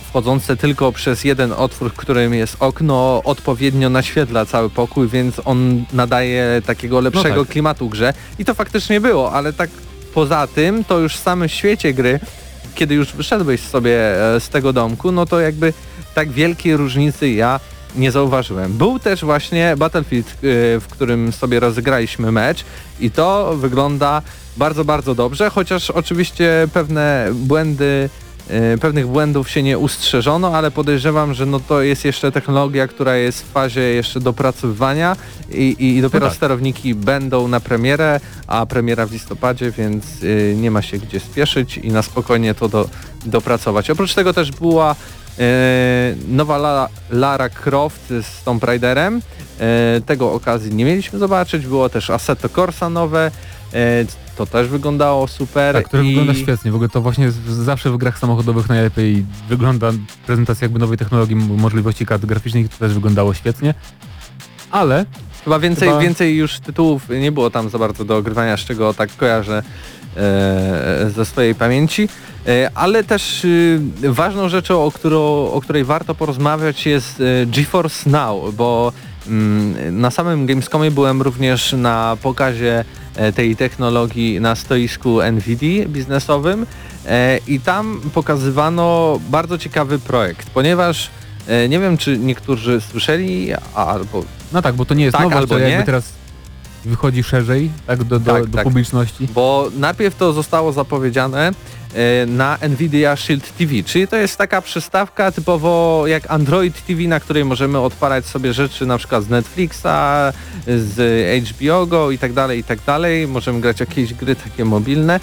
[0.09, 5.85] wchodzące tylko przez jeden otwór, w którym jest okno, odpowiednio naświetla cały pokój, więc on
[5.93, 7.53] nadaje takiego lepszego tak.
[7.53, 8.15] klimatu grze.
[8.39, 9.71] I to faktycznie było, ale tak
[10.15, 12.21] poza tym, to już w samym świecie gry,
[12.75, 13.97] kiedy już wyszedłeś sobie
[14.35, 15.73] e, z tego domku, no to jakby
[16.15, 17.61] tak wielkiej różnicy ja
[17.97, 18.73] nie zauważyłem.
[18.73, 20.35] Był też właśnie Battlefield, y,
[20.81, 22.65] w którym sobie rozegraliśmy mecz
[23.01, 24.23] i to wygląda
[24.57, 28.09] bardzo, bardzo dobrze, chociaż oczywiście pewne błędy
[28.75, 33.17] y, pewnych błędów się nie ustrzeżono, ale podejrzewam, że no to jest jeszcze technologia, która
[33.17, 35.17] jest w fazie jeszcze dopracowywania
[35.51, 36.37] i, i dopiero No tak.
[36.37, 41.79] sterowniki będą na premierę, a premiera w listopadzie, więc y, nie ma się gdzie spieszyć
[41.79, 42.89] i na spokojnie to do,
[43.27, 43.91] dopracować.
[43.91, 44.95] Oprócz tego też była
[46.28, 49.20] nowa La, Lara Croft z Tomb Raiderem.
[49.61, 51.66] E, tego okazji nie mieliśmy zobaczyć.
[51.66, 53.30] Było też Assetto Corsa nowe.
[53.74, 54.05] E,
[54.37, 55.74] to też wyglądało super.
[55.74, 56.70] Tak, które I- wygląda świetnie.
[56.72, 59.91] W ogóle to właśnie zawsze w grach samochodowych najlepiej wygląda
[60.26, 63.74] prezentacja jakby nowej technologii, możliwości kart graficznych, to też wyglądało świetnie.
[64.70, 65.07] Ale
[65.45, 68.95] Chyba więcej, Chyba- więcej już tytułów nie było tam za bardzo do ogrywania, z czego
[68.95, 69.62] tak kojarzę
[70.16, 72.09] e, ze swojej pamięci.
[72.47, 73.45] E, ale też
[74.05, 75.21] e, ważną rzeczą, o, którą,
[75.51, 78.93] o której warto porozmawiać jest e, GeForce Now, bo
[79.27, 82.85] mm, na samym Gamescomie byłem również na pokazie
[83.17, 86.67] e, tej technologii na stoisku NVIDIA biznesowym
[87.49, 91.11] i tam pokazywano bardzo ciekawy projekt, ponieważ
[91.69, 95.55] nie wiem, czy niektórzy słyszeli, albo no tak, bo to nie jest Tak, nowość, albo
[95.55, 95.85] to jakby nie.
[95.85, 96.13] teraz
[96.85, 98.64] wychodzi szerzej tak, do, do, Tak, do tak.
[98.64, 99.28] publiczności.
[99.35, 101.51] Bo najpierw to zostało zapowiedziane
[101.95, 107.20] e, na Nvidia Shield TV, czyli to jest taka przystawka typowo jak Android TV, na
[107.20, 109.87] której możemy odpalać sobie rzeczy na przykład z Netflixa,
[110.66, 113.28] z HBO Go i tak dalej, i tak dalej.
[113.28, 115.20] Możemy grać jakieś gry takie mobilne,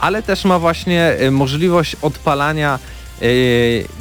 [0.00, 2.78] ale też ma właśnie e, możliwość odpalania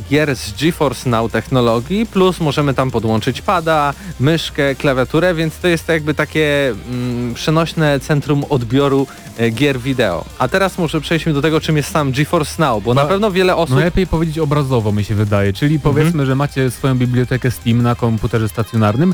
[0.09, 5.87] gier z GeForce Now technologii, plus możemy tam podłączyć pada, myszkę, klawiaturę, więc to jest
[5.87, 9.07] jakby takie mm, przenośne centrum odbioru
[9.37, 10.25] e, gier wideo.
[10.39, 13.31] A teraz może przejdźmy do tego, czym jest sam GeForce Now, bo No, na pewno
[13.31, 13.75] wiele osób...
[13.75, 15.95] No lepiej powiedzieć obrazowo mi się wydaje, czyli Mhm.
[15.95, 19.13] powiedzmy, że macie swoją bibliotekę Steam na komputerze stacjonarnym,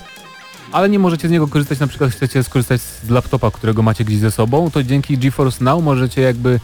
[0.72, 4.20] ale nie możecie z niego korzystać, na przykład chcecie skorzystać z laptopa, którego macie gdzieś
[4.20, 6.60] ze sobą, to dzięki GeForce Now możecie jakby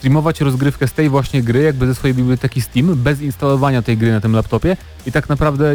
[0.00, 4.12] streamować rozgrywkę z tej właśnie gry, jakby ze swojej biblioteki Steam, bez instalowania tej gry
[4.12, 4.76] na tym laptopie
[5.06, 5.74] i tak naprawdę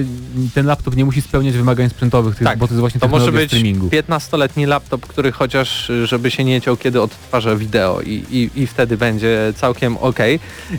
[0.53, 3.31] ten laptop nie musi spełniać wymagań sprzętowych, tych, Tak, bo to jest właśnie To może
[3.31, 3.87] być streamingu.
[3.87, 8.97] 15-letni laptop, który chociaż żeby się nie ciął, kiedy odtwarza wideo i, i, i wtedy
[8.97, 10.19] będzie całkiem ok.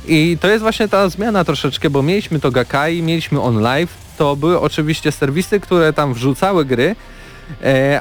[0.09, 4.61] I to jest właśnie ta zmiana troszeczkę, bo mieliśmy to Gakai, mieliśmy OnLive, to były
[4.61, 6.97] oczywiście serwisy, które tam wrzucały gry,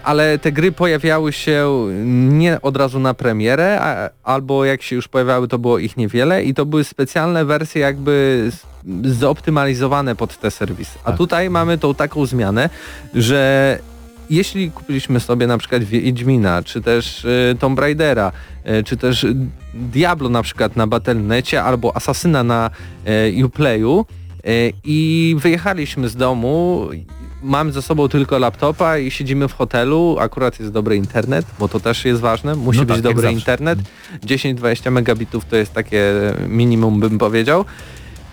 [0.03, 5.07] ale te gry pojawiały się nie od razu na premierę, a, albo jak się już
[5.07, 8.49] pojawiały, to było ich niewiele i to były specjalne wersje jakby
[9.03, 10.99] zoptymalizowane pod te serwisy.
[11.03, 11.17] A Tak.
[11.17, 12.69] tutaj mamy tą taką zmianę,
[13.15, 13.79] że
[14.29, 18.31] jeśli kupiliśmy sobie na przykład Wiedźmina, czy też y, Tomb Raidera,
[18.79, 19.25] y, czy też
[19.73, 22.69] Diablo na przykład na Battle.necie, albo Asasyna na
[23.39, 24.05] y, Uplayu
[24.83, 26.87] i wyjechaliśmy z domu,
[27.45, 31.79] mamy ze sobą tylko laptopa i siedzimy w hotelu, akurat jest dobry internet, bo to
[31.79, 33.79] też jest ważne, musi No być tak, dobry internet,
[34.25, 36.13] 10-20 megabitów to jest takie
[36.47, 37.65] minimum bym powiedział.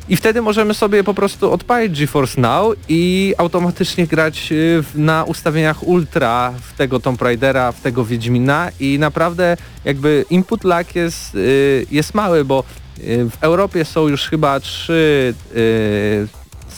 [0.09, 5.83] I wtedy możemy sobie po prostu odpalić GeForce Now i automatycznie grać y, na ustawieniach
[5.83, 8.71] ultra w tego Tomb Raidera, w tego Wiedźmina.
[8.81, 12.65] I naprawdę jakby input lag jest, y, jest mały, bo
[12.99, 15.35] y, w Europie są już chyba trzy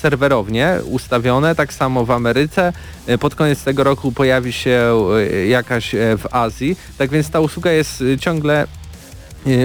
[0.08, 2.72] serwerownie ustawione, tak samo w Ameryce.
[3.08, 7.40] Y, Pod koniec tego roku pojawi się y, jakaś y, w Azji, tak więc ta
[7.40, 8.66] usługa jest ciągle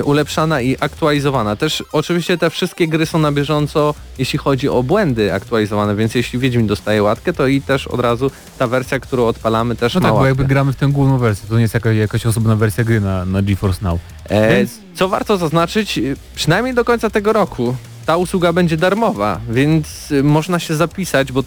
[0.04, 1.56] ulepszana i aktualizowana.
[1.56, 6.40] Też oczywiście te wszystkie gry są na bieżąco, jeśli chodzi o błędy aktualizowane, więc jeśli
[6.40, 10.08] Wiedźmin dostaje łatkę, to i też od razu ta wersja, którą odpalamy też No ma
[10.08, 10.28] tak, bo łatkę.
[10.30, 13.26] jakby gramy w tę główną wersję, to nie jest jakaś, jakaś osobna wersja gry na,
[13.26, 14.00] na GeForce Now.
[14.30, 16.00] E, Więc- co warto zaznaczyć,
[16.36, 17.76] przynajmniej do końca tego roku
[18.10, 21.44] ta usługa będzie darmowa, więc y, można się zapisać, bo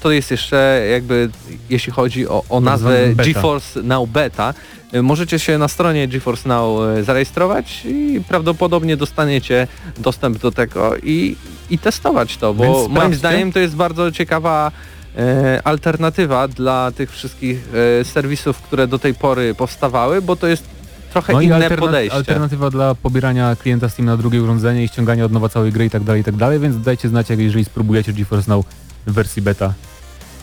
[0.00, 1.30] to jest jeszcze jakby,
[1.70, 3.24] jeśli chodzi o, o nazwę zwany beta.
[3.24, 4.54] GeForce Now Beta,
[4.94, 9.66] y, możecie się na stronie GeForce Now y, zarejestrować i prawdopodobnie dostaniecie
[9.98, 11.36] dostęp do tego i,
[11.70, 14.72] i testować to, bo Więc moim zdaniem to jest bardzo ciekawa
[15.16, 17.68] e, alternatywa dla tych wszystkich
[18.00, 20.73] e, serwisów, które do tej pory powstawały, bo to jest
[21.14, 22.16] trochę No inne alterna- podejście.
[22.16, 25.90] alternatywa dla pobierania klienta Steam na drugie urządzenie i ściągania od nowa całej gry i
[25.90, 28.66] tak dalej, i tak dalej, więc dajcie znać, jak jeżeli spróbujecie GeForce Now
[29.06, 29.72] w wersji beta,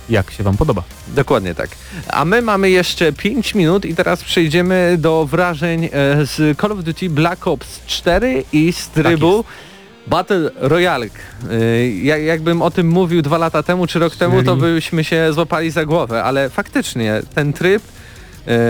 [0.09, 0.83] jak się wam podoba.
[1.07, 1.69] Dokładnie tak.
[2.07, 5.89] A my mamy jeszcze 5 minut i teraz przejdziemy do wrażeń e,
[6.25, 9.43] z Call of Duty Black Ops 4 i z trybu
[10.07, 11.05] Battle Royale.
[11.05, 15.03] E, ja- Jakbym o tym mówił dwa lata temu czy rok temu, to Czyli- byśmy
[15.03, 17.83] się złapali za głowę, ale faktycznie ten tryb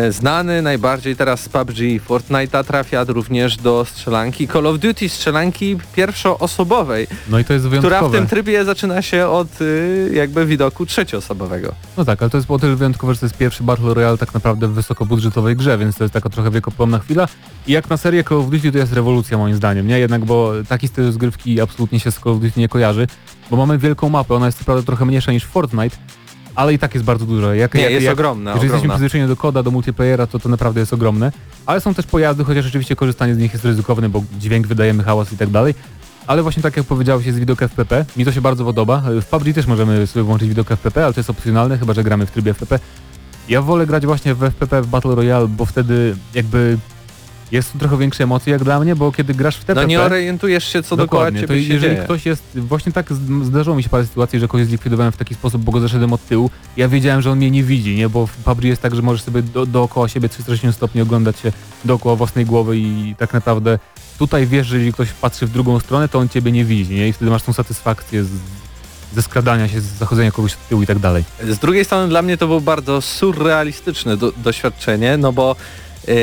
[0.10, 5.78] znany najbardziej teraz z PUBG i Fortnite'a trafia również do strzelanki Call of Duty, strzelanki
[5.96, 8.10] pierwszoosobowej, No i to jest która wyjątkowe.
[8.18, 11.74] w tym trybie zaczyna się od y, jakby widoku trzecioosobowego.
[11.98, 14.34] No tak, ale to jest o tyle wyjątkowe, że to jest pierwszy Battle Royale tak
[14.34, 17.28] naprawdę w wysokobudżetowej grze, więc to jest taka trochę wiekopomna chwila.
[17.68, 20.00] I jak na serię Call of Duty to jest rewolucja moim zdaniem, nie?
[20.00, 23.08] Jednak, bo taki styl rozgrywki absolutnie się z Call of Duty nie kojarzy,
[23.52, 25.98] bo mamy wielką mapę, ona jest co prawda trochę mniejsza niż Fortnite,
[26.56, 27.56] ale i tak jest bardzo duża.
[27.56, 30.50] Jak, Nie, jak, jest jak, ogromna, Jeżeli jesteśmy przyzwyczajeni do koda, do multiplayera, to to
[30.50, 31.32] naprawdę jest ogromne.
[31.66, 35.34] Ale są też pojazdy, chociaż oczywiście korzystanie z nich jest ryzykowne, bo dźwięk wydajemy, hałas
[35.34, 35.74] i tak dalej.
[36.28, 39.04] ale właśnie tak jak powiedziałeś jest widok FPP, mi to się bardzo podoba.
[39.22, 42.26] W PUBG też możemy sobie włączyć widok FPP, ale to jest opcjonalne, chyba że gramy
[42.26, 42.80] w trybie FPP.
[43.50, 46.78] Ja wolę grać właśnie w FPP w Battle Royale, bo wtedy jakby
[47.52, 49.82] jest tu trochę większe emocje jak dla mnie, bo kiedy grasz w TPP...
[49.82, 52.04] No nie orientujesz się co dokładnie to ciebie jeżeli dzieje.
[52.04, 55.62] ktoś jest, właśnie tak zdarzyło mi się parę sytuacji, że kogoś zlikwidowałem w taki sposób,
[55.62, 56.50] bo go zeszedłem od tyłu.
[56.78, 59.24] Ja wiedziałem, że on mnie nie widzi, nie, bo w PUBG jest tak, że możesz
[59.24, 61.52] sobie do, dookoła siebie 360 stopni oglądać się
[61.86, 63.80] dookoła własnej głowy i tak naprawdę
[64.20, 67.08] tutaj wiesz, że jeżeli ktoś patrzy w drugą stronę, to on ciebie nie widzi, nie,
[67.08, 68.30] i wtedy masz tą satysfakcję z,
[69.14, 71.24] ze skradania się, z zachodzenia kogoś od tyłu i tak dalej.
[71.50, 75.56] Z drugiej strony dla mnie to było bardzo surrealistyczne do, doświadczenie, no bo
[76.08, 76.14] yy,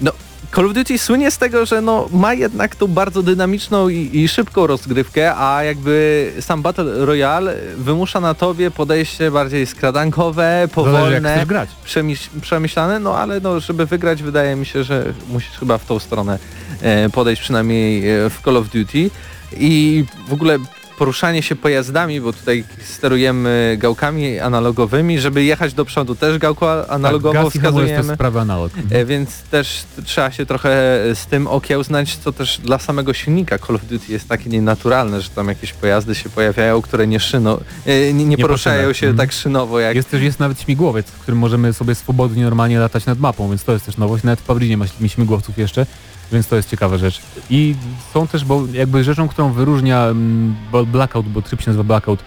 [0.00, 0.12] no,
[0.54, 4.28] Call of Duty słynie z tego, że no, ma jednak tą bardzo dynamiczną i, i
[4.28, 11.48] szybką rozgrywkę, a jakby sam Battle Royale wymusza na tobie podejście bardziej skradankowe, powolne, chcesz
[11.48, 11.70] grać.
[11.84, 15.98] przemyś przemyślane, no ale no, żeby wygrać wydaje mi się, że musisz chyba w tą
[15.98, 16.38] stronę
[16.82, 19.10] e, podejść przynajmniej e, w Call of Duty
[19.56, 20.58] i w ogóle
[21.06, 27.34] poruszanie się pojazdami, bo tutaj sterujemy gałkami analogowymi, żeby jechać do przodu też gałką analogową
[27.34, 28.14] tak, gaz i hamulec to wskazujemy.
[28.14, 28.72] sprawa analog.
[28.90, 30.70] E, Więc też trzeba się trochę
[31.14, 35.28] z tym okiełznać, co też dla samego silnika Call of Duty jest takie nienaturalne, że
[35.30, 39.26] tam jakieś pojazdy się pojawiają, które nie szyno, e, nie, nie po poruszają się Mhm.
[39.28, 43.06] tak szynowo jak Jest też jest nawet śmigłowiec, w którym możemy sobie swobodnie normalnie latać
[43.06, 44.24] nad mapą, więc to jest też nowość.
[44.24, 45.86] Nawet w PUBG nie ma śmi- śmigłowców jeszcze,
[46.32, 47.20] więc to jest ciekawa rzecz.
[47.50, 47.74] I
[48.14, 50.54] są też, bo jakby rzeczą, którą wyróżnia mm,
[50.86, 52.22] Blackout, bo tryb się nazywa Blackout,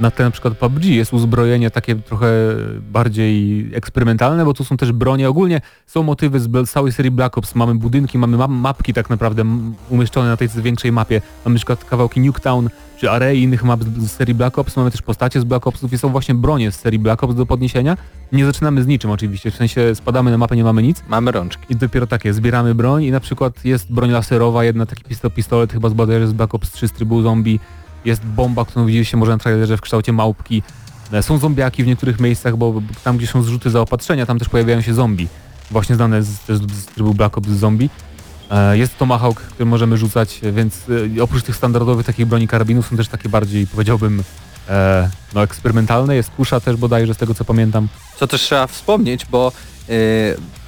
[0.00, 2.26] na ten na przykład PUBG jest uzbrojenie takie trochę
[2.92, 5.28] bardziej eksperymentalne, bo tu są też bronie.
[5.28, 7.54] Ogólnie są motywy z całej serii Black Ops.
[7.54, 9.44] Mamy budynki, mamy ma mapki tak naprawdę
[9.90, 11.20] umieszczone na tej większej mapie.
[11.44, 12.68] Mamy na przykład kawałki Nuketown
[12.98, 14.76] czy arei innych map z- serii Black Ops.
[14.76, 17.46] Mamy też postacie z Black Opsów i są właśnie bronie z serii Black Ops do
[17.46, 17.96] podniesienia.
[18.32, 21.02] Nie zaczynamy z niczym oczywiście, w sensie spadamy na mapę, nie mamy nic.
[21.08, 21.64] mamy rączki.
[21.68, 25.72] I dopiero takie, zbieramy broń i na przykład jest broń laserowa, jedna taki pistolet, pistolet
[25.72, 25.94] chyba z
[26.28, 27.60] z Black Ops 3 z trybu zombie,
[28.04, 30.62] jest bomba, którą widzieliście może na trailerze w kształcie małpki,
[31.12, 34.80] E, są zombiaki w niektórych miejscach, bo tam gdzie są zrzuty zaopatrzenia, tam też pojawiają
[34.80, 35.28] się zombie,
[35.70, 37.90] właśnie znane z, też z trybu Black Ops zombie.
[38.50, 40.86] E, Jest Tomahawk, który możemy rzucać, więc
[41.18, 44.22] e, oprócz tych standardowych takich broni karabinów są też takie bardziej, powiedziałbym,
[45.34, 47.88] no eksperymentalne, jest kusza też bodajże z tego co pamiętam.
[48.16, 49.52] Co też trzeba wspomnieć, bo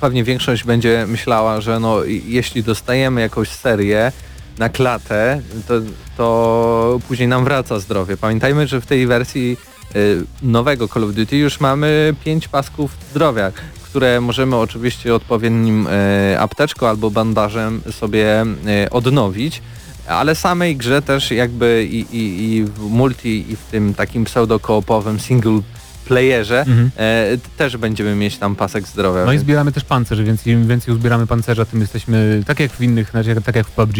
[0.01, 4.12] pewnie większość będzie myślała, że no, jeśli dostajemy jakąś serię
[4.61, 5.74] na klatę, to,
[6.16, 8.16] to później nam wraca zdrowie.
[8.16, 9.56] Pamiętajmy, że w tej wersji
[9.96, 13.52] y, nowego Call of Duty już mamy 5 pasków zdrowia,
[13.84, 15.90] które możemy oczywiście odpowiednim y,
[16.38, 18.42] apteczką albo bandażem sobie
[18.86, 19.62] y, odnowić.
[20.08, 25.18] Ale samej grze też jakby i, i, i w multi i w tym takim pseudo-koopowym
[25.20, 25.61] single
[26.06, 26.90] playerze Mhm.
[26.96, 29.24] e, też będziemy mieć tam pasek zdrowia.
[29.24, 32.72] No i więc- zbieramy też pancerz, więc im więcej uzbieramy pancerza, tym jesteśmy, tak jak
[32.72, 33.96] w innych, znaczy tak jak w PUBG.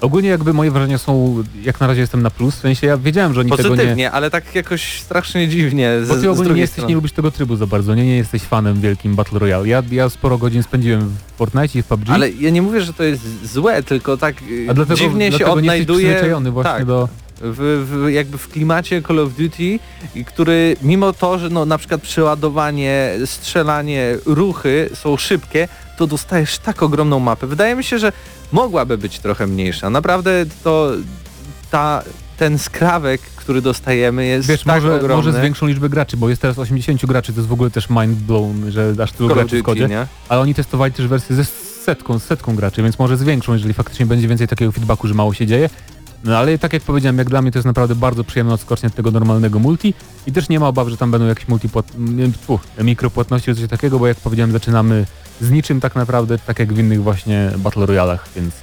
[0.00, 3.34] Ogólnie jakby moje wrażenia są, jak na razie jestem na plus, w sensie ja wiedziałem,
[3.34, 3.68] że oni tego nie...
[3.68, 5.92] Pozytywnie, ale tak jakoś strasznie dziwnie.
[6.04, 6.88] Z, Bo ty ogólnie nie jesteś, strony.
[6.88, 9.68] nie lubisz tego trybu za bardzo, nie, nie jesteś fanem wielkim Battle Royale.
[9.68, 12.92] Ja, ja sporo godzin spędziłem w Fortnite i w PUBG, Ale ja nie mówię, że
[12.92, 14.36] to jest złe, tylko tak
[14.68, 17.08] a dlatego, dziwnie się dlatego nie jesteś odnajduje przyzwyczajony właśnie tak, do...
[17.40, 19.78] w, w, jakby w klimacie Call of Duty,
[20.26, 26.82] który mimo to, że no, na przykład przeładowanie, strzelanie, ruchy są szybkie, to dostajesz tak
[26.82, 27.46] ogromną mapę.
[27.46, 28.12] Wydaje mi się, że
[28.52, 29.90] mogłaby być trochę mniejsza.
[29.90, 30.90] Naprawdę to
[31.70, 32.02] ta,
[32.36, 35.16] ten skrawek, który dostajemy jest Wiesz, tak może, ogromny.
[35.16, 37.90] może z większą liczbę graczy, bo jest teraz 80 graczy, to jest w ogóle też
[37.90, 39.88] mind blown, że aż tylu graczy w kodzie.
[39.88, 40.06] nie?
[40.28, 44.06] Ale oni testowali też wersję ze setką, z setką graczy, więc może zwiększą, jeżeli faktycznie
[44.06, 45.70] będzie więcej takiego feedbacku, że mało się dzieje.
[46.24, 48.94] No ale tak jak powiedziałem, jak dla mnie to jest naprawdę bardzo przyjemna odskocznia od
[48.94, 49.94] tego normalnego multi
[50.26, 51.92] i też nie ma obaw, że tam będą jakieś multipłat...
[52.42, 55.06] tfu, mikropłatności czy coś takiego, bo jak powiedziałem, zaczynamy
[55.40, 58.54] z niczym tak naprawdę, tak jak w innych właśnie Battle Royalach, więc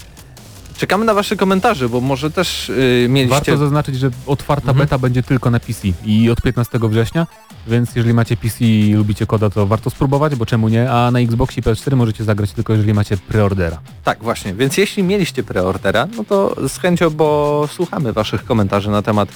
[0.77, 2.71] Czekamy na wasze komentarze, bo może też
[3.01, 3.35] yy, mieliście...
[3.35, 4.77] warto zaznaczyć, że otwarta Mhm.
[4.77, 7.27] beta będzie tylko na PC i od 15 września,
[7.67, 11.19] więc jeżeli macie PC i lubicie koda, to warto spróbować, bo czemu nie, a na
[11.19, 13.79] Xbox i PS4 możecie zagrać tylko jeżeli macie preordera.
[14.03, 14.53] Tak, właśnie.
[14.53, 19.29] Więc jeśli mieliście preordera, no to z chęcią, bo słuchamy waszych komentarzy na temat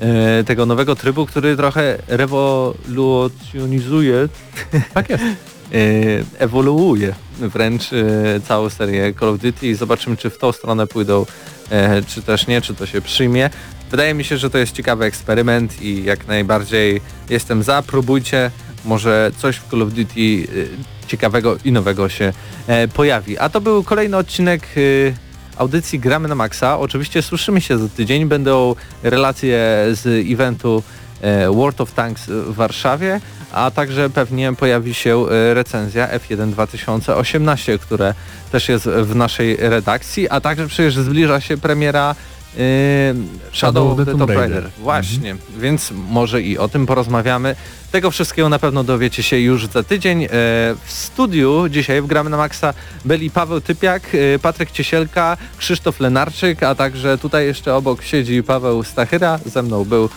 [0.00, 4.28] e, tego nowego trybu, który trochę rewolucjonizuje,
[4.94, 5.24] Tak jest.
[5.72, 5.76] e,
[6.38, 7.96] ewoluuje wręcz e,
[8.40, 11.26] całą serię Call of Duty i zobaczymy, czy w tą stronę pójdą,
[11.70, 13.50] e, czy też nie, czy to się przyjmie.
[13.90, 17.00] Wydaje mi się, że to jest ciekawy eksperyment i jak najbardziej
[17.30, 17.82] jestem za.
[17.82, 18.50] Próbujcie,
[18.84, 20.46] może coś w Call of Duty
[21.06, 22.32] ciekawego i nowego się
[22.94, 23.38] pojawi.
[23.38, 24.68] A to był kolejny odcinek
[25.56, 26.78] audycji Gramy na Maxa.
[26.78, 28.26] Oczywiście słyszymy się za tydzień.
[28.26, 29.58] Będą relacje
[29.92, 30.82] z eventu
[31.54, 33.20] World of Tanks w Warszawie,
[33.52, 38.14] a także pewnie pojawi się e, recenzja F1 2018, które
[38.52, 42.14] też jest w naszej redakcji, a także przecież zbliża się premiera
[42.56, 43.14] Yy,
[43.52, 44.70] Shadow of the Tomb Raider.
[44.78, 47.56] Właśnie, więc może i o tym porozmawiamy.
[47.92, 50.24] Tego wszystkiego na pewno dowiecie się już za tydzień.
[50.24, 50.28] E,
[50.84, 52.74] W studiu dzisiaj w Gramy na Maxa
[53.04, 58.84] byli Paweł Typiak, e, Patryk Ciesielka, Krzysztof Lenarczyk, a także tutaj jeszcze obok siedzi Paweł
[58.84, 60.08] Stachyra, ze mną był,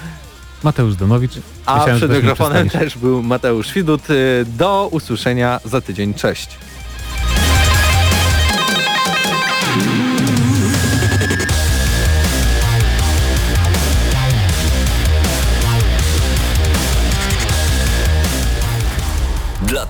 [0.64, 1.32] Mateusz Donowicz.
[1.66, 4.02] a Myślałem, przed mikrofonem też był Mateusz Widut.
[4.10, 4.14] E,
[4.46, 6.14] Do usłyszenia za tydzień.
[6.14, 6.50] Cześć.